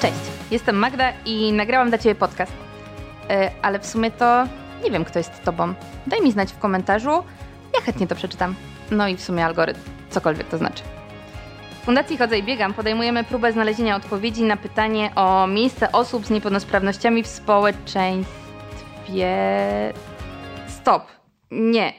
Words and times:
Cześć, 0.00 0.14
jestem 0.50 0.76
Magda 0.76 1.12
i 1.24 1.52
nagrałam 1.52 1.88
dla 1.88 1.98
Ciebie 1.98 2.14
podcast. 2.14 2.52
E, 3.30 3.50
ale 3.62 3.78
w 3.78 3.86
sumie 3.86 4.10
to 4.10 4.46
nie 4.84 4.90
wiem, 4.90 5.04
kto 5.04 5.18
jest 5.18 5.42
Tobą. 5.44 5.74
Daj 6.06 6.22
mi 6.22 6.32
znać 6.32 6.52
w 6.52 6.58
komentarzu, 6.58 7.24
ja 7.74 7.80
chętnie 7.84 8.06
to 8.06 8.14
przeczytam. 8.14 8.54
No 8.90 9.08
i 9.08 9.16
w 9.16 9.20
sumie 9.20 9.44
algorytm, 9.44 9.80
cokolwiek 10.10 10.48
to 10.48 10.58
znaczy. 10.58 10.82
W 11.82 11.84
Fundacji 11.84 12.18
Chodzę 12.18 12.38
i 12.38 12.42
Biegam 12.42 12.74
podejmujemy 12.74 13.24
próbę 13.24 13.52
znalezienia 13.52 13.96
odpowiedzi 13.96 14.42
na 14.42 14.56
pytanie 14.56 15.10
o 15.14 15.46
miejsce 15.46 15.92
osób 15.92 16.26
z 16.26 16.30
niepełnosprawnościami 16.30 17.22
w 17.22 17.26
społeczeństwie. 17.26 18.34
Stop. 20.66 21.02
Nie. 21.50 21.92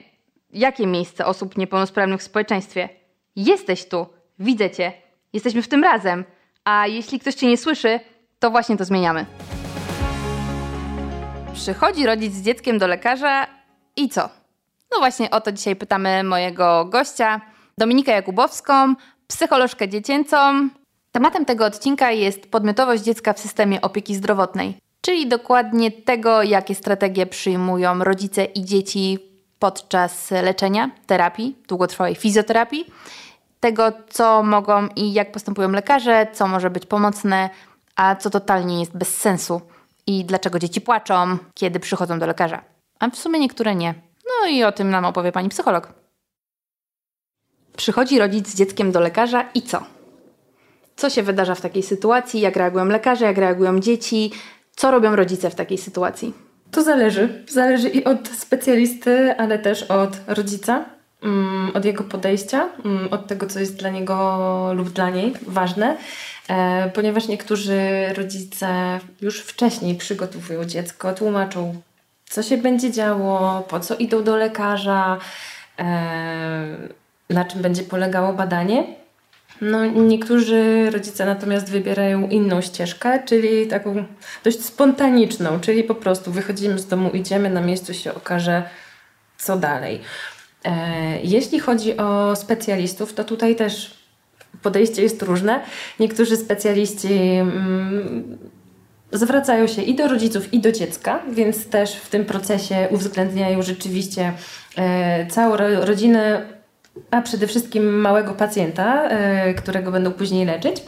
Jakie 0.49 0.87
miejsce 0.87 1.25
osób 1.25 1.57
niepełnosprawnych 1.57 2.19
w 2.19 2.23
społeczeństwie? 2.23 2.89
Jesteś 3.35 3.87
tu. 3.87 4.07
Widzę 4.39 4.71
cię. 4.71 4.91
Jesteśmy 5.33 5.61
w 5.61 5.67
tym 5.67 5.83
razem. 5.83 6.25
A 6.65 6.87
jeśli 6.87 7.19
ktoś 7.19 7.35
cię 7.35 7.47
nie 7.47 7.57
słyszy, 7.57 7.99
to 8.39 8.51
właśnie 8.51 8.77
to 8.77 8.85
zmieniamy. 8.85 9.25
Przychodzi 11.53 12.05
rodzic 12.05 12.33
z 12.33 12.41
dzieckiem 12.41 12.77
do 12.77 12.87
lekarza 12.87 13.47
i 13.95 14.09
co? 14.09 14.29
No 14.91 14.99
właśnie 14.99 15.31
o 15.31 15.41
to 15.41 15.51
dzisiaj 15.51 15.75
pytamy 15.75 16.23
mojego 16.23 16.85
gościa, 16.85 17.41
Dominikę 17.77 18.11
Jakubowską, 18.11 18.93
psycholożkę 19.27 19.89
dziecięcą. 19.89 20.69
Tematem 21.11 21.45
tego 21.45 21.65
odcinka 21.65 22.11
jest 22.11 22.51
podmiotowość 22.51 23.03
dziecka 23.03 23.33
w 23.33 23.39
systemie 23.39 23.81
opieki 23.81 24.15
zdrowotnej, 24.15 24.77
czyli 25.01 25.27
dokładnie 25.27 25.91
tego, 25.91 26.43
jakie 26.43 26.75
strategie 26.75 27.25
przyjmują 27.25 28.03
rodzice 28.03 28.45
i 28.45 28.65
dzieci 28.65 29.19
podczas 29.59 30.31
leczenia, 30.31 30.91
terapii, 31.07 31.55
długotrwałej 31.67 32.15
fizjoterapii, 32.15 32.85
tego, 33.65 33.91
co 34.09 34.43
mogą 34.43 34.87
i 34.95 35.13
jak 35.13 35.31
postępują 35.31 35.69
lekarze, 35.69 36.27
co 36.33 36.47
może 36.47 36.69
być 36.69 36.85
pomocne, 36.85 37.49
a 37.95 38.15
co 38.15 38.29
totalnie 38.29 38.79
jest 38.79 38.97
bez 38.97 39.17
sensu 39.17 39.61
i 40.07 40.25
dlaczego 40.25 40.59
dzieci 40.59 40.81
płaczą, 40.81 41.37
kiedy 41.53 41.79
przychodzą 41.79 42.19
do 42.19 42.27
lekarza. 42.27 42.61
A 42.99 43.09
w 43.09 43.15
sumie 43.15 43.39
niektóre 43.39 43.75
nie. 43.75 43.93
No 44.25 44.49
i 44.49 44.63
o 44.63 44.71
tym 44.71 44.89
nam 44.89 45.05
opowie 45.05 45.31
pani 45.31 45.49
psycholog. 45.49 45.93
Przychodzi 47.77 48.19
rodzic 48.19 48.47
z 48.47 48.55
dzieckiem 48.55 48.91
do 48.91 48.99
lekarza 48.99 49.45
i 49.53 49.61
co? 49.61 49.83
Co 50.95 51.09
się 51.09 51.23
wydarza 51.23 51.55
w 51.55 51.61
takiej 51.61 51.83
sytuacji? 51.83 52.41
Jak 52.41 52.55
reagują 52.55 52.85
lekarze, 52.85 53.25
jak 53.25 53.37
reagują 53.37 53.79
dzieci? 53.79 54.31
Co 54.75 54.91
robią 54.91 55.15
rodzice 55.15 55.49
w 55.49 55.55
takiej 55.55 55.77
sytuacji? 55.77 56.33
To 56.71 56.83
zależy. 56.83 57.45
Zależy 57.49 57.89
i 57.89 58.03
od 58.03 58.27
specjalisty, 58.27 59.35
ale 59.37 59.59
też 59.59 59.83
od 59.83 60.17
rodzica, 60.27 60.94
od 61.73 61.85
jego 61.85 62.03
podejścia, 62.03 62.69
mm, 62.85 63.07
od 63.13 63.27
tego, 63.27 63.47
co 63.47 63.59
jest 63.59 63.75
dla 63.75 63.89
niego 63.89 64.71
lub 64.73 64.89
dla 64.89 65.09
niej 65.09 65.33
ważne. 65.47 65.97
E, 66.49 66.89
ponieważ 66.89 67.27
niektórzy 67.27 67.79
rodzice 68.13 68.99
już 69.21 69.39
wcześniej 69.39 69.95
przygotowują 69.95 70.65
dziecko, 70.65 71.13
tłumaczą, 71.13 71.81
co 72.29 72.43
się 72.43 72.57
będzie 72.57 72.91
działo, 72.91 73.63
po 73.69 73.79
co 73.79 73.95
idą 73.95 74.23
do 74.23 74.37
lekarza, 74.37 75.17
e, 75.79 75.85
na 77.29 77.45
czym 77.45 77.61
będzie 77.61 77.83
polegało 77.83 78.33
badanie. 78.33 78.83
No, 79.61 79.85
niektórzy 79.85 80.89
rodzice 80.91 81.25
natomiast 81.25 81.69
wybierają 81.69 82.29
inną 82.29 82.61
ścieżkę, 82.61 83.23
czyli 83.25 83.67
taką 83.67 84.05
dość 84.43 84.65
spontaniczną, 84.65 85.59
czyli 85.59 85.83
po 85.83 85.95
prostu 85.95 86.31
wychodzimy 86.31 86.79
z 86.79 86.87
domu, 86.87 87.09
idziemy, 87.09 87.49
na 87.49 87.61
miejscu 87.61 87.93
się 87.93 88.13
okaże, 88.13 88.63
co 89.37 89.57
dalej. 89.57 90.01
E, 90.65 90.71
jeśli 91.23 91.59
chodzi 91.59 91.97
o 91.97 92.35
specjalistów, 92.35 93.13
to 93.13 93.23
tutaj 93.23 93.55
też 93.55 93.93
podejście 94.61 95.01
jest 95.01 95.21
różne. 95.21 95.61
Niektórzy 95.99 96.37
specjaliści 96.37 97.13
mm, 97.13 98.37
zwracają 99.11 99.67
się 99.67 99.81
i 99.81 99.95
do 99.95 100.07
rodziców, 100.07 100.53
i 100.53 100.59
do 100.59 100.71
dziecka, 100.71 101.19
więc 101.31 101.67
też 101.69 101.95
w 101.95 102.09
tym 102.09 102.25
procesie 102.25 102.87
uwzględniają 102.91 103.61
rzeczywiście 103.61 104.33
e, 104.77 105.27
całą 105.27 105.57
rodzinę 105.81 106.55
a 107.11 107.21
przede 107.21 107.47
wszystkim 107.47 107.99
małego 107.99 108.33
pacjenta, 108.33 109.09
e, 109.09 109.53
którego 109.53 109.91
będą 109.91 110.11
później 110.11 110.45
leczyć. 110.45 110.83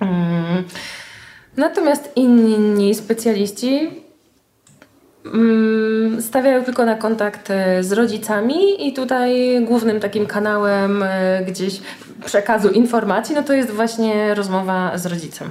Mm. 0.00 0.64
Natomiast 1.56 2.12
inni 2.16 2.94
specjaliści 2.94 3.90
stawiają 6.20 6.64
tylko 6.64 6.84
na 6.84 6.94
kontakt 6.94 7.50
e, 7.50 7.84
z 7.84 7.92
rodzicami 7.92 8.88
i 8.88 8.92
tutaj 8.92 9.60
głównym 9.64 10.00
takim 10.00 10.26
kanałem 10.26 11.02
e, 11.02 11.44
gdzieś 11.44 11.80
przekazu 12.24 12.68
informacji, 12.68 13.34
no 13.34 13.42
to 13.42 13.52
jest 13.52 13.70
właśnie 13.70 14.34
rozmowa 14.34 14.98
z 14.98 15.06
rodzicem. 15.06 15.50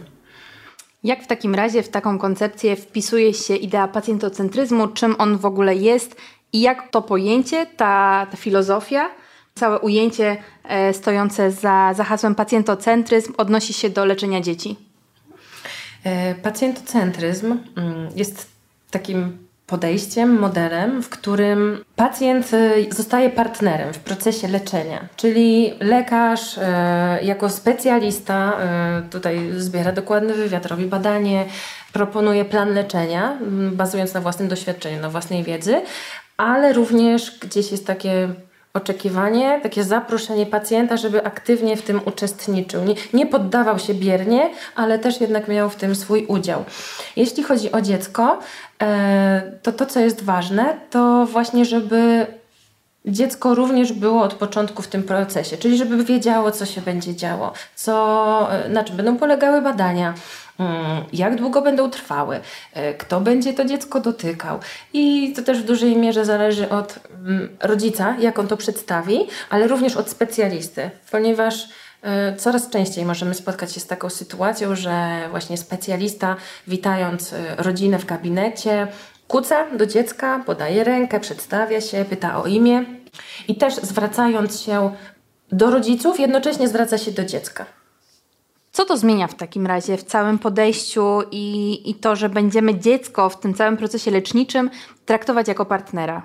Jak 1.03 1.24
w 1.24 1.28
takim 1.28 1.56
razie 1.56 1.84
w 1.84 1.90
taką 1.90 2.19
koncepcję 2.19 2.75
wpisuje 2.75 3.34
się 3.34 3.56
idea 3.56 3.88
pacjentocentryzmu, 3.88 4.88
czym 4.88 5.16
on 5.18 5.38
w 5.38 5.46
ogóle 5.46 5.75
jest 5.75 6.16
i 6.53 6.62
jak 6.62 6.90
to 6.91 7.02
pojęcie, 7.02 7.66
ta, 7.66 8.28
ta 8.31 8.38
filozofia 8.38 9.09
całe 9.56 9.79
ujęcie 9.79 10.38
e, 10.63 10.94
stojące 10.94 11.52
za, 11.52 11.94
za 11.94 12.03
hasłem 12.03 12.35
pacjentocentryzm 12.35 13.34
odnosi 13.38 13.74
się 13.74 13.90
do 13.90 14.06
leczenia 14.06 14.41
dzieci? 14.41 14.75
Pacjentocentryzm 16.44 17.58
mm, 17.75 18.09
jest 18.16 18.47
takim 18.91 19.48
podejściem, 19.69 20.40
modelem, 20.40 21.03
w 21.03 21.09
którym 21.09 21.84
pacjent 21.96 22.53
e, 22.53 22.94
zostaje 22.94 23.30
partnerem 23.30 23.94
w 23.94 24.00
procesie 24.00 24.47
leczenia. 24.47 25.07
Czyli 25.16 25.74
lekarz 25.80 26.59
jako 27.22 27.50
specjalista 27.50 28.58
tutaj 29.12 29.52
zbiera 29.58 29.91
dokładny 29.91 30.34
wywiad, 30.34 30.66
robi 30.66 30.85
badanie, 30.85 31.46
proponuje 31.94 32.46
plan 32.46 32.74
leczenia, 32.74 33.38
bazując 33.72 34.13
na 34.13 34.22
własnym 34.22 34.47
doświadczeniu, 34.47 35.02
na 35.02 35.09
własnej 35.09 35.44
wiedzy, 35.44 35.81
ale 36.38 36.74
również 36.74 37.40
gdzieś 37.40 37.72
jest 37.72 37.88
takie 37.88 38.29
oczekiwanie, 38.74 39.59
takie 39.63 39.84
zaproszenie 39.84 40.46
pacjenta, 40.46 40.97
żeby 40.97 41.25
aktywnie 41.25 41.78
w 41.78 41.81
tym 41.81 42.02
uczestniczył. 42.06 42.84
Nie, 42.84 42.96
nie, 43.13 43.25
poddawał 43.25 43.80
się 43.80 43.94
biernie, 43.94 44.50
ale 44.75 45.00
też 45.00 45.22
jednak 45.22 45.47
miał 45.47 45.69
w 45.69 45.75
tym 45.75 45.96
swój 45.96 46.25
udział. 46.25 46.66
Jeśli 47.16 47.44
chodzi 47.44 47.72
o 47.72 47.81
dziecko, 47.81 48.40
e, 48.81 49.52
to 49.62 49.72
to, 49.72 49.85
co 49.85 50.00
jest 50.00 50.24
ważne, 50.24 50.78
to 50.90 51.25
właśnie, 51.25 51.66
żeby 51.66 52.28
dziecko 53.06 53.56
również 53.56 53.94
było 53.94 54.24
od 54.24 54.34
początku 54.34 54.81
w 54.81 54.88
tym 54.88 55.03
procesie, 55.03 55.58
czyli 55.58 55.78
żeby 55.78 56.03
wiedziało, 56.03 56.52
co 56.52 56.66
się 56.66 56.81
będzie 56.81 57.16
działo, 57.16 57.53
co, 57.75 58.47
e, 58.52 58.69
na 58.69 58.84
czym 58.84 58.97
będą 58.97 59.18
polegały 59.18 59.62
badania, 59.62 60.13
jak 61.14 61.36
długo 61.36 61.62
będą 61.62 61.90
trwały, 61.90 62.40
e, 62.74 62.94
kto 62.94 63.22
będzie 63.22 63.53
to 63.53 63.66
dziecko 63.66 64.00
dotykał. 64.00 64.59
I 64.94 65.34
to 65.36 65.42
też 65.42 65.62
w 65.62 65.66
dużej 65.66 65.97
mierze 65.97 66.25
zależy 66.25 66.70
od 66.70 67.00
mm, 67.25 67.58
rodzica, 67.62 68.16
jak 68.20 68.40
on 68.40 68.47
to 68.47 68.58
przedstawi, 68.58 69.28
ale 69.50 69.68
również 69.68 69.97
od 69.97 70.09
specjalisty, 70.09 70.90
ponieważ 71.12 71.70
e, 72.02 72.36
Coraz 72.36 72.70
częściej 72.70 73.06
możemy 73.06 73.34
spotkać 73.34 73.72
się 73.74 73.80
z 73.80 73.88
taką 73.88 74.09
sytuacją, 74.09 74.75
że 74.75 75.28
właśnie 75.30 75.58
specjalista, 75.58 76.36
witając 76.68 77.34
rodzinę 77.58 78.00
w 78.00 78.06
gabinecie, 78.06 78.88
kuca 79.28 79.66
do 79.78 79.86
dziecka, 79.86 80.44
podaje 80.46 80.84
rękę, 80.84 81.20
przedstawia 81.20 81.81
się, 81.81 82.06
pyta 82.09 82.41
o 82.41 82.47
imię 82.47 82.86
i 83.47 83.56
też 83.56 83.76
zwracając 83.76 84.62
się 84.62 84.91
do 85.52 85.72
rodziców, 85.72 86.20
jednocześnie 86.20 86.68
zwraca 86.68 86.97
się 86.97 87.12
do 87.12 87.26
dziecka. 87.26 87.78
Co 88.72 88.85
to 88.85 88.97
zmienia 88.97 89.28
w 89.28 89.35
takim 89.35 89.68
razie 89.68 89.97
w 89.97 90.03
całym 90.03 90.40
podejściu 90.40 91.22
i, 91.31 91.81
i 91.90 91.96
to, 91.96 92.16
że 92.16 92.30
będziemy 92.30 92.80
dziecko 92.80 93.30
w 93.30 93.40
tym 93.40 93.53
całym 93.53 93.78
procesie 93.78 94.12
leczniczym 94.12 94.69
traktować 95.06 95.47
jako 95.47 95.66
partnera? 95.66 96.22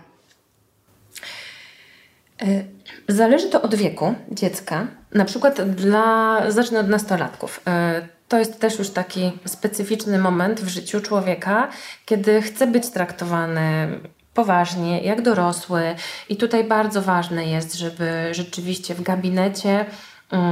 E, 2.42 2.64
zależy 3.08 3.48
to 3.48 3.62
od 3.62 3.74
wieku 3.74 4.14
dziecka. 4.30 4.86
Na 5.12 5.24
przykład 5.24 5.62
dla, 5.62 6.40
zacznę 6.50 6.80
od 6.80 6.88
nastolatków. 6.88 7.60
E, 7.66 8.08
to 8.28 8.38
jest 8.38 8.60
też 8.60 8.78
już 8.78 8.90
taki 8.90 9.32
specyficzny 9.44 10.18
moment 10.18 10.60
w 10.60 10.68
życiu 10.68 11.00
człowieka, 11.00 11.68
kiedy 12.06 12.42
chce 12.42 12.66
być 12.66 12.90
traktowany 12.90 13.88
poważnie, 14.34 15.02
jak 15.02 15.22
dorosły. 15.22 15.94
I 16.28 16.36
tutaj 16.36 16.64
bardzo 16.64 17.02
ważne 17.02 17.46
jest, 17.46 17.74
żeby 17.74 18.28
rzeczywiście 18.32 18.94
w 18.94 19.02
gabinecie 19.02 19.86
um, 20.32 20.42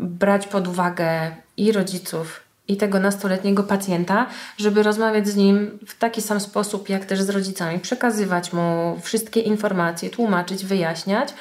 brać 0.00 0.46
pod 0.46 0.68
uwagę 0.68 1.36
i 1.56 1.72
rodziców, 1.72 2.40
i 2.70 2.76
tego 2.76 3.00
nastoletniego 3.00 3.62
pacjenta, 3.62 4.26
żeby 4.58 4.82
rozmawiać 4.82 5.28
z 5.28 5.36
nim 5.36 5.78
w 5.86 5.98
taki 5.98 6.22
sam 6.22 6.40
sposób, 6.40 6.88
jak 6.88 7.04
też 7.04 7.22
z 7.22 7.28
rodzicami, 7.28 7.78
przekazywać 7.78 8.52
mu 8.52 8.98
wszystkie 9.02 9.40
informacje, 9.40 10.10
tłumaczyć, 10.10 10.64
wyjaśniać. 10.64 11.34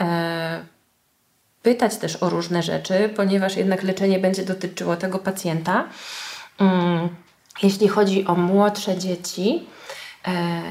E, 0.00 0.64
pytać 1.62 1.96
też 1.96 2.22
o 2.22 2.30
różne 2.30 2.62
rzeczy, 2.62 3.10
ponieważ 3.16 3.56
jednak 3.56 3.82
leczenie 3.82 4.18
będzie 4.18 4.44
dotyczyło 4.44 4.96
tego 4.96 5.18
pacjenta. 5.18 5.84
Mm, 6.60 7.08
jeśli 7.62 7.88
chodzi 7.88 8.26
o 8.26 8.34
młodsze 8.34 8.98
dzieci, 8.98 9.66
e, 10.26 10.62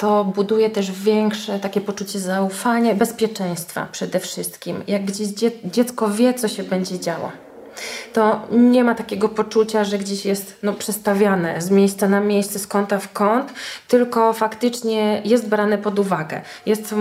to 0.00 0.24
buduje 0.24 0.70
też 0.70 0.92
większe 0.92 1.58
takie 1.58 1.80
poczucie 1.80 2.18
zaufania 2.18 2.92
i 2.92 2.94
bezpieczeństwa 2.94 3.88
przede 3.92 4.20
wszystkim. 4.20 4.82
Jak 4.86 5.04
gdzieś 5.04 5.28
dziecko 5.64 6.10
wie, 6.10 6.34
co 6.34 6.48
się 6.48 6.62
będzie 6.62 6.98
działo. 6.98 7.32
to 8.12 8.40
nie 8.52 8.84
ma 8.84 8.94
takiego 8.94 9.28
poczucia, 9.28 9.84
że 9.84 9.98
gdzieś 9.98 10.24
jest 10.24 10.58
no, 10.62 10.72
przestawiane 10.72 11.60
z 11.60 11.70
miejsca 11.70 12.08
na 12.08 12.20
miejsce, 12.20 12.58
z 12.58 12.66
kąta 12.66 12.98
w 12.98 13.12
kąt, 13.12 13.52
tylko 13.88 14.32
faktycznie 14.32 15.22
jest 15.24 15.48
brane 15.48 15.78
pod 15.78 15.98
uwagę. 15.98 16.40
Jest 16.66 16.92
y, 16.92 16.96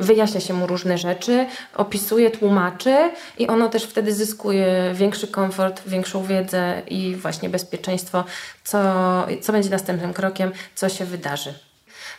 wyjaśnia 0.00 0.40
się 0.40 0.54
mu 0.54 0.66
różne 0.66 0.98
rzeczy, 0.98 1.46
opisuje, 1.74 2.30
tłumaczy 2.30 2.96
i 3.38 3.46
ono 3.46 3.68
też 3.68 3.84
wtedy 3.84 4.12
zyskuje 4.14 4.92
większy 4.94 5.28
komfort, 5.28 5.82
większą 5.86 6.24
wiedzę 6.24 6.82
i 6.88 7.16
właśnie 7.16 7.48
bezpieczeństwo, 7.48 8.24
co, 8.64 8.78
co 9.40 9.52
będzie 9.52 9.70
następnym 9.70 10.12
krokiem, 10.12 10.50
co 10.74 10.88
się 10.88 11.04
wydarzy. 11.04 11.67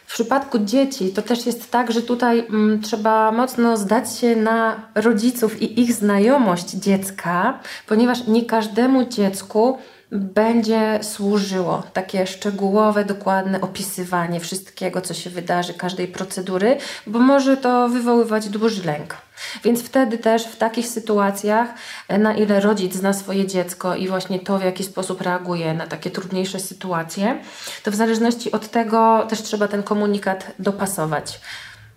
W 0.10 0.14
przypadku 0.14 0.60
dzieci 0.60 1.10
to 1.10 1.22
też 1.22 1.46
jest 1.46 1.72
tak, 1.72 1.92
że 1.92 2.02
tutaj 2.02 2.40
mm, 2.40 2.82
trzeba 2.82 3.32
mocno 3.32 3.78
zdać 3.78 4.18
się 4.18 4.36
na 4.36 4.82
rodziców 4.96 5.62
i 5.62 5.82
ich 5.82 5.94
znajomość 5.94 6.70
dziecka, 6.70 7.60
ponieważ 7.88 8.28
nie 8.28 8.46
każdemu 8.46 9.06
dziecku 9.06 9.78
będzie 10.12 11.00
służyło 11.02 11.84
takie 11.94 12.28
szczegółowe, 12.28 13.06
dokładne 13.06 13.62
opisywanie 13.62 14.40
wszystkiego, 14.40 15.02
co 15.02 15.14
się 15.14 15.30
wydarzy, 15.30 15.74
każdej 15.74 16.08
procedury, 16.08 16.78
bo 17.08 17.20
może 17.20 17.58
to 17.58 17.90
wywoływać 17.90 18.50
duży 18.50 18.86
lęk. 18.86 19.18
Więc 19.64 19.84
wtedy 19.84 20.18
też 20.18 20.44
w 20.44 20.58
takich 20.58 20.88
sytuacjach, 20.88 21.70
e, 22.08 22.18
na 22.18 22.34
ile 22.34 22.60
rodzic 22.60 22.96
zna 22.96 23.14
swoje 23.14 23.48
dziecko 23.48 23.96
i 23.96 24.08
właśnie 24.08 24.40
to, 24.40 24.60
w 24.60 24.64
jaki 24.64 24.84
sposób 24.84 25.22
reaguje 25.22 25.74
na 25.74 25.88
takie 25.88 26.12
trudniejsze 26.12 26.60
sytuacje, 26.60 27.42
to 27.84 27.92
w 27.92 27.96
zależności 27.96 28.52
od 28.52 28.68
tego 28.70 29.26
też 29.30 29.42
trzeba 29.42 29.68
ten 29.68 29.84
komunikat 29.84 30.52
dopasować 30.60 31.40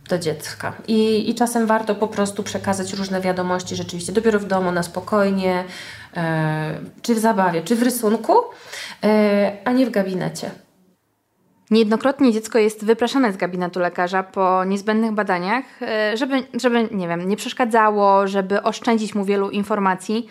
do 0.09 0.19
dziecka. 0.19 0.73
I, 0.89 1.31
I 1.31 1.35
czasem 1.35 1.67
warto 1.67 1.95
po 1.95 2.09
prostu 2.09 2.43
przekazać 2.43 2.93
różne 2.93 3.21
wiadomości 3.21 3.77
rzeczywiście 3.77 4.13
dopiero 4.13 4.39
w 4.39 4.45
domu, 4.45 4.73
na 4.73 4.83
spokojnie, 4.83 5.65
czy 7.03 7.15
w 7.15 7.19
zabawie, 7.19 7.63
czy 7.63 7.77
w 7.77 7.83
rysunku, 7.83 8.33
e, 9.05 9.57
a 9.65 9.73
nie 9.73 9.87
w 9.87 9.91
gabinecie. 9.91 10.51
Niejednokrotnie 11.71 12.33
dziecko 12.33 12.59
jest 12.59 12.85
wypraszane 12.85 13.33
z 13.33 13.37
gabinetu 13.37 13.81
lekarza 13.81 14.23
po 14.23 14.65
niezbędnych 14.65 15.13
badaniach, 15.13 15.65
e, 15.83 16.17
żeby, 16.17 16.43
żeby 16.61 16.89
nie 16.91 17.09
wiem, 17.09 17.29
nie 17.29 17.37
przeszkadzało, 17.37 18.29
żeby 18.29 18.63
oszczędzić 18.63 19.15
mu 19.15 19.25
wielu 19.25 19.51
informacji. 19.51 20.29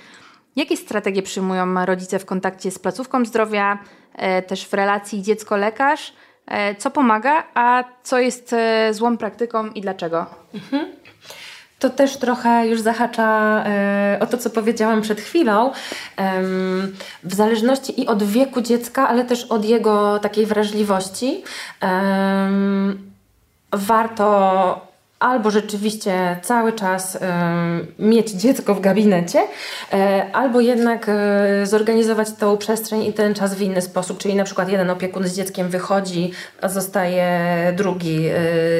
Jakie 0.56 0.78
strategie 0.78 1.22
przyjmują 1.22 1.86
rodzice 1.86 2.20
w 2.20 2.26
kontakcie 2.26 2.72
z 2.72 2.80
placówką 2.80 3.26
zdrowia, 3.26 3.80
e, 4.16 4.42
też 4.42 4.68
w 4.68 4.74
relacji 4.74 5.22
dziecko-lekarz? 5.22 6.14
E, 6.48 6.76
co 6.76 6.92
pomaga, 6.92 7.44
a 7.54 7.84
co 8.04 8.20
jest 8.20 8.56
złą 8.92 9.18
praktyką 9.18 9.68
i 9.68 9.82
dlaczego? 9.82 10.26
Mhm 10.54 10.86
to 11.82 11.90
też 11.90 12.18
trochę 12.18 12.68
już 12.68 12.82
zahacza 12.82 13.64
e, 13.66 14.18
o 14.22 14.26
to, 14.26 14.38
co 14.38 14.50
powiedziałam 14.50 15.02
przed 15.02 15.22
chwilą. 15.22 15.72
w 17.24 17.34
zależności 17.36 18.02
i 18.02 18.08
od 18.08 18.24
wieku 18.24 18.62
dziecka, 18.62 19.08
ale 19.08 19.26
też 19.26 19.44
od 19.44 19.66
jego 19.66 20.20
takiej 20.20 20.46
wrażliwości, 20.46 21.44
warto 23.72 24.91
albo 25.22 25.52
rzeczywiście 25.52 26.40
cały 26.42 26.74
czas 26.74 27.18
mieć 28.00 28.32
dziecko 28.32 28.76
w 28.76 28.82
gabinecie, 28.82 29.40
y, 29.40 29.98
albo 30.34 30.60
jednak 30.60 31.10
y, 31.10 31.66
zorganizować 31.66 32.28
tą 32.32 32.58
przestrzeń 32.58 33.04
i 33.04 33.14
ten 33.14 33.34
czas 33.34 33.56
w 33.56 33.62
inny 33.62 33.82
sposób, 33.82 34.18
czyli 34.18 34.36
na 34.36 34.44
przykład 34.44 34.70
jeden 34.70 34.90
opiekun 34.90 35.28
z 35.28 35.36
dzieckiem 35.36 35.70
wychodzi, 35.70 36.32
a 36.62 36.70
zostaje 36.70 37.28
drugi 37.78 38.20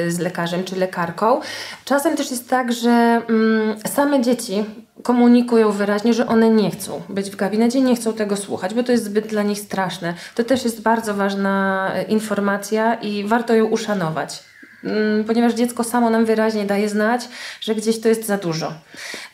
z 0.08 0.18
lekarzem 0.18 0.64
czy 0.64 0.76
lekarką. 0.76 1.40
Czasem 1.84 2.16
też 2.16 2.30
jest 2.30 2.48
tak, 2.48 2.72
że 2.72 3.22
mm, 3.28 3.76
same 3.86 4.20
dzieci 4.20 4.64
komunikują 5.02 5.72
wyraźnie, 5.72 6.14
że 6.14 6.26
one 6.26 6.50
nie 6.50 6.70
chcą 6.70 7.02
być 7.08 7.30
w 7.30 7.36
gabinecie, 7.36 7.80
nie 7.80 7.96
chcą 7.96 8.12
tego 8.12 8.36
słuchać, 8.36 8.74
bo 8.74 8.82
to 8.82 8.92
jest 8.92 9.04
zbyt 9.04 9.26
dla 9.26 9.42
nich 9.42 9.58
straszne. 9.58 10.14
To 10.34 10.44
też 10.44 10.64
jest 10.64 10.82
bardzo 10.82 11.14
ważna 11.14 11.90
informacja 12.08 12.94
i 12.94 13.24
warto 13.24 13.54
ją 13.54 13.64
uszanować. 13.64 14.51
Mm, 14.84 15.24
ponieważ 15.24 15.54
dziecko 15.54 15.84
samo 15.84 16.10
nam 16.10 16.24
wyraźnie 16.24 16.64
daje 16.64 16.88
znać, 16.88 17.28
że 17.60 17.74
gdzieś 17.74 18.00
to 18.00 18.08
jest 18.08 18.26
za 18.26 18.36
dużo. 18.36 18.72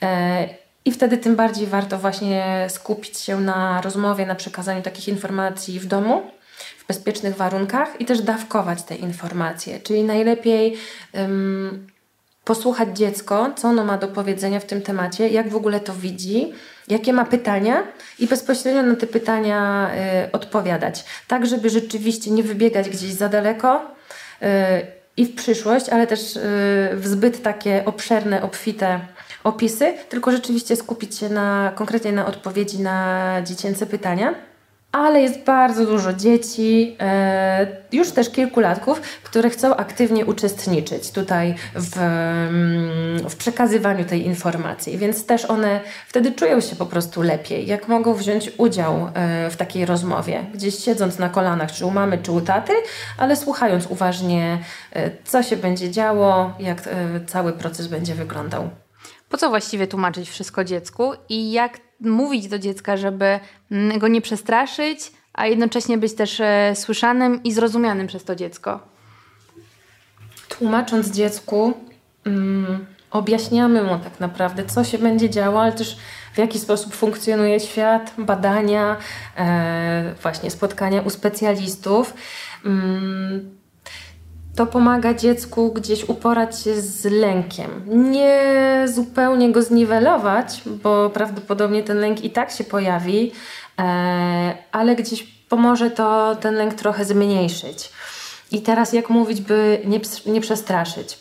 E, 0.02 0.48
I 0.84 0.92
wtedy 0.92 1.18
tym 1.18 1.36
bardziej 1.36 1.66
warto 1.66 1.98
właśnie 1.98 2.66
skupić 2.68 3.18
się 3.18 3.40
na 3.40 3.80
rozmowie, 3.80 4.26
na 4.26 4.34
przekazaniu 4.34 4.82
takich 4.82 5.08
informacji 5.08 5.80
w 5.80 5.86
domu, 5.86 6.22
w 6.78 6.86
bezpiecznych 6.86 7.36
warunkach 7.36 8.00
i 8.00 8.04
też 8.04 8.20
dawkować 8.20 8.82
te 8.82 8.94
informacje. 8.94 9.80
Czyli 9.80 10.04
najlepiej 10.04 10.76
um, 11.14 11.86
posłuchać 12.44 12.98
dziecko, 12.98 13.50
co 13.56 13.68
ono 13.68 13.84
ma 13.84 13.98
do 13.98 14.08
powiedzenia 14.08 14.60
w 14.60 14.64
tym 14.64 14.82
temacie, 14.82 15.28
jak 15.28 15.48
w 15.48 15.56
ogóle 15.56 15.80
to 15.80 15.94
widzi, 15.94 16.52
jakie 16.88 17.12
ma 17.12 17.24
pytania 17.24 17.82
i 18.18 18.26
bezpośrednio 18.26 18.82
na 18.82 18.96
te 18.96 19.06
pytania 19.06 19.90
y, 20.26 20.32
odpowiadać. 20.32 21.04
Tak, 21.26 21.46
żeby 21.46 21.70
rzeczywiście 21.70 22.30
nie 22.30 22.42
wybiegać 22.42 22.90
gdzieś 22.90 23.12
za 23.12 23.28
daleko. 23.28 23.80
Y, 24.42 24.46
i 25.18 25.26
w 25.26 25.34
przyszłość, 25.34 25.88
ale 25.88 26.06
też 26.06 26.36
y, 26.36 26.40
w 26.94 27.02
zbyt 27.04 27.42
takie 27.42 27.84
obszerne, 27.84 28.42
obfite 28.42 29.00
opisy, 29.44 29.94
tylko 30.08 30.32
rzeczywiście 30.32 30.76
skupić 30.76 31.18
się 31.18 31.28
na, 31.28 31.72
konkretnie 31.74 32.12
na 32.12 32.26
odpowiedzi 32.26 32.78
na 32.78 33.36
dziecięce 33.44 33.86
pytania. 33.86 34.34
Ale 34.92 35.20
jest 35.20 35.44
bardzo 35.44 35.86
dużo 35.86 36.12
dzieci, 36.12 36.96
e, 37.00 37.66
już 37.92 38.10
też 38.10 38.30
kilkulatków, 38.30 39.00
które 39.00 39.50
chcą 39.50 39.76
aktywnie 39.76 40.26
uczestniczyć 40.26 41.10
tutaj 41.10 41.54
w, 41.74 41.98
mm, 41.98 43.28
w 43.30 43.36
przekazywaniu 43.36 44.04
tej 44.04 44.26
informacji, 44.26 44.98
więc 44.98 45.26
też 45.26 45.44
one 45.44 45.80
wtedy 46.06 46.32
czują 46.32 46.60
się 46.60 46.76
po 46.76 46.86
prostu 46.86 47.22
lepiej, 47.22 47.66
jak 47.66 47.88
mogą 47.88 48.14
wziąć 48.14 48.50
udział 48.58 49.10
e, 49.14 49.50
w 49.50 49.56
takiej 49.56 49.86
rozmowie, 49.86 50.46
gdzieś 50.54 50.84
siedząc 50.84 51.18
na 51.18 51.28
kolanach, 51.28 51.72
czy 51.72 51.86
u 51.86 51.90
mamy, 51.90 52.18
czy 52.18 52.32
u 52.32 52.40
taty, 52.40 52.72
ale 53.18 53.36
słuchając 53.36 53.86
uważnie, 53.86 54.58
e, 54.92 55.10
co 55.24 55.42
się 55.42 55.56
będzie 55.56 55.90
działo, 55.90 56.52
jak 56.58 56.82
cały 57.26 57.52
proces 57.52 57.86
będzie 57.86 58.14
wyglądał. 58.14 58.70
Po 59.28 59.36
co 59.36 59.48
właściwie 59.48 59.86
tłumaczyć 59.86 60.30
wszystko 60.30 60.64
dziecku 60.64 61.12
i 61.28 61.52
jak 61.52 61.87
mówić 62.00 62.48
do 62.48 62.58
dziecka, 62.58 62.96
żeby 62.96 63.40
mm, 63.70 63.98
go 63.98 64.08
nie 64.08 64.20
przestraszyć, 64.20 65.12
a 65.32 65.46
jednocześnie 65.46 65.98
być 65.98 66.14
też 66.14 66.40
e, 66.40 66.72
słyszanym 66.76 67.42
i 67.42 67.52
zrozumianym 67.52 68.06
przez 68.06 68.24
to 68.24 68.36
dziecko? 68.36 68.80
Tłumacząc 70.48 71.10
dziecku, 71.10 71.72
mm, 72.24 72.86
objaśniamy 73.10 73.82
mu 73.82 73.98
tak 73.98 74.20
naprawdę, 74.20 74.64
co 74.64 74.84
się 74.84 74.98
będzie 74.98 75.30
działo, 75.30 75.62
ale 75.62 75.72
też 75.72 75.98
w 76.34 76.38
jaki 76.38 76.58
sposób 76.58 76.94
funkcjonuje 76.94 77.60
świat, 77.60 78.14
badania, 78.18 78.96
e, 79.36 80.14
właśnie 80.22 80.50
spotkania 80.50 81.02
u 81.02 81.10
specjalistów. 81.10 82.14
Mm, 82.64 83.57
to 84.58 84.66
pomaga 84.66 85.14
dziecku 85.14 85.72
gdzieś 85.72 86.08
uporać 86.08 86.62
się 86.62 86.80
z 86.80 87.04
lękiem. 87.04 87.70
Nie 87.86 88.84
zupełnie 88.86 89.52
go 89.52 89.62
zniwelować, 89.62 90.62
bo 90.82 91.10
prawdopodobnie 91.10 91.82
ten 91.82 91.98
lęk 91.98 92.24
i 92.24 92.30
tak 92.30 92.50
się 92.50 92.64
pojawi, 92.64 93.32
e, 93.78 94.54
ale 94.72 94.96
gdzieś 94.96 95.22
pomoże 95.48 95.90
to 95.90 96.36
ten 96.36 96.54
lęk 96.54 96.74
trochę 96.74 97.04
zmniejszyć. 97.04 97.92
I 98.50 98.62
teraz 98.62 98.92
jak 98.92 99.10
mówić, 99.10 99.40
by 99.40 99.80
nie, 99.84 100.00
nie 100.26 100.40
przestraszyć? 100.40 101.18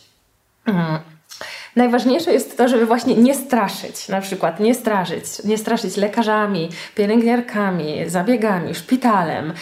Najważniejsze 1.78 2.32
jest 2.32 2.56
to, 2.56 2.68
żeby 2.68 2.86
właśnie 2.86 3.14
nie 3.14 3.34
straszyć, 3.34 4.08
na 4.08 4.20
przykład 4.20 4.60
nie 4.60 4.74
straszyć, 4.74 5.24
nie 5.44 5.58
straszyć 5.58 5.96
lekarzami, 5.96 6.68
pielęgniarkami, 6.94 8.08
zabiegami, 8.08 8.74
szpitalem. 8.74 9.52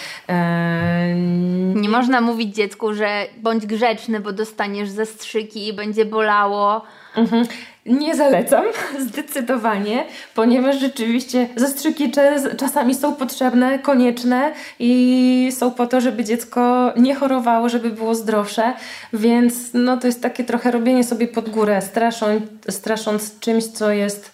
Nie 1.75 1.89
można 1.89 2.21
mówić 2.21 2.55
dziecku, 2.55 2.95
że 2.95 3.27
bądź 3.37 3.67
grzeczny, 3.67 4.21
bo 4.21 4.33
dostaniesz 4.33 4.89
zastrzyki 4.89 5.69
i 5.69 5.73
będzie 5.73 6.05
bolało. 6.05 6.83
Mhm. 7.17 7.47
Nie 7.87 8.17
zalecam, 8.17 8.65
zdecydowanie, 9.09 10.05
ponieważ 10.35 10.81
rzeczywiście 10.81 11.49
zastrzyki 11.57 12.13
czasami 12.57 12.95
są 12.95 13.15
potrzebne, 13.15 13.79
konieczne 13.79 14.53
i 14.79 15.53
są 15.53 15.71
po 15.71 15.87
to, 15.87 16.01
żeby 16.01 16.25
dziecko 16.25 16.93
nie 16.97 17.15
chorowało, 17.15 17.69
żeby 17.69 17.91
było 17.91 18.15
zdrowsze, 18.15 18.73
więc 19.13 19.55
no, 19.75 19.97
to 19.97 20.07
jest 20.07 20.23
takie 20.23 20.45
trochę 20.45 20.71
robienie 20.71 21.05
sobie 21.05 21.29
pod 21.29 21.51
górę, 21.51 21.83
strasząc, 21.83 22.43
strasząc 22.71 23.39
czymś, 23.39 23.65
co 23.65 23.91
jest 23.91 24.33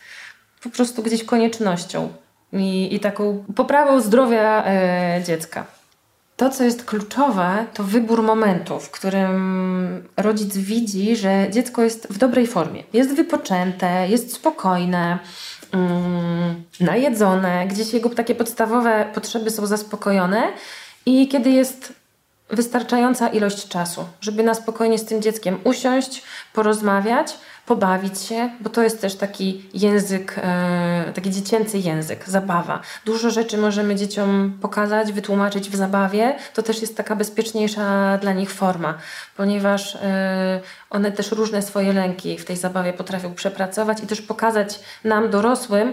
po 0.63 0.71
prostu 0.71 1.03
gdzieś 1.03 1.25
koniecznością 1.25 2.09
i, 2.53 2.95
i 2.95 3.01
taką 3.01 3.45
poprawą 3.57 4.01
zdrowia 4.01 4.65
e, 4.67 5.23
dziecka. 5.27 5.82
To, 6.43 6.51
co 6.51 6.65
jest 6.65 6.85
kluczowe, 6.85 7.67
to 7.75 7.85
wybór 7.85 8.23
momentu, 8.23 8.81
w 8.81 8.91
którym 8.91 10.09
rodzic 10.17 10.57
widzi, 10.57 11.17
że 11.17 11.47
dziecko 11.51 11.83
jest 11.83 12.07
w 12.11 12.19
dobrej 12.19 12.47
formie. 12.47 12.83
Jest 12.93 13.15
wypoczęte, 13.15 14.09
jest 14.09 14.35
spokojne, 14.35 15.19
mm, 15.73 16.63
najedzone, 16.81 17.67
gdzieś 17.67 17.93
jego 17.93 18.11
takie 18.11 18.35
podstawowe 18.35 19.07
potrzeby 19.15 19.51
są 19.51 19.67
zaspokojone 19.67 20.53
i 21.07 21.29
kiedy 21.29 21.51
jest 21.51 21.93
wystarczająca 22.51 23.29
ilość 23.29 23.69
czasu, 23.69 24.05
żeby 24.21 24.43
na 24.43 24.55
spokojnie 24.55 24.99
z 24.99 25.05
tym 25.05 25.23
dzieckiem 25.23 25.59
usiąść, 25.65 26.23
porozmawiać, 26.53 27.39
pobawić 27.67 28.21
się, 28.21 28.51
bo 28.61 28.71
to 28.71 28.83
jest 28.83 29.01
też 29.01 29.15
taki 29.15 29.71
język, 29.75 30.35
e, 30.43 31.13
taki 31.15 31.31
dziecięcy 31.31 31.79
język, 31.79 32.29
zabawa. 32.29 32.81
Dużo 33.05 33.31
rzeczy 33.31 33.59
możemy 33.59 33.95
dzieciom 33.95 34.59
pokazać, 34.61 35.13
wytłumaczyć 35.13 35.71
w 35.71 35.77
zabawie. 35.77 36.37
To 36.55 36.63
też 36.63 36.81
jest 36.81 36.97
taka 36.97 37.17
bezpieczniejsza 37.17 38.19
dla 38.19 38.33
nich 38.33 38.51
forma, 38.53 38.99
ponieważ 39.37 39.95
e, 39.95 40.61
one 40.91 41.13
też 41.13 41.33
różne 41.33 41.63
swoje 41.63 41.93
lęki 41.93 42.39
w 42.39 42.45
tej 42.45 42.57
zabawie 42.57 42.93
potrafią 42.93 43.35
przepracować 43.35 44.03
i 44.03 44.07
też 44.07 44.23
pokazać 44.23 44.81
nam, 45.05 45.31
dorosłym, 45.31 45.93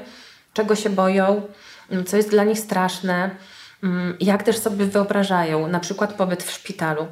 czego 0.54 0.76
się 0.76 0.90
boją, 0.90 1.42
co 2.06 2.18
jest 2.18 2.30
dla 2.30 2.44
nich 2.44 2.60
straszne, 2.60 3.30
mm, 3.84 4.18
jak 4.20 4.44
też 4.44 4.58
sobie 4.58 4.86
wyobrażają, 4.86 5.68
na 5.68 5.80
przykład 5.80 6.14
pobyt 6.14 6.44
w 6.44 6.52
szpitalu. 6.52 7.08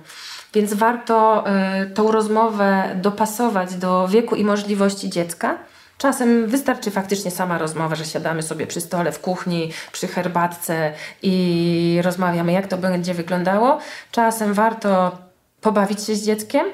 Więc 0.57 0.73
warto 0.73 1.45
y, 1.83 1.89
tą 1.89 2.11
rozmowę 2.11 2.95
dopasować 2.95 3.75
do 3.75 4.07
wieku 4.07 4.35
i 4.35 4.43
możliwości 4.43 5.09
dziecka. 5.09 5.57
Czasem 5.97 6.47
wystarczy 6.47 6.91
faktycznie 6.91 7.31
sama 7.31 7.57
rozmowa, 7.57 7.95
że 7.95 8.05
siadamy 8.05 8.43
sobie 8.43 8.67
przy 8.67 8.81
stole 8.81 9.11
w 9.11 9.19
kuchni, 9.19 9.71
przy 9.91 10.07
herbatce 10.07 10.93
i 11.21 11.99
rozmawiamy, 12.03 12.51
jak 12.51 12.67
to 12.67 12.77
będzie 12.77 13.13
wyglądało. 13.13 13.79
Czasem 14.11 14.53
warto 14.53 15.17
pobawić 15.61 16.03
się 16.03 16.15
z 16.15 16.25
dzieckiem. 16.25 16.65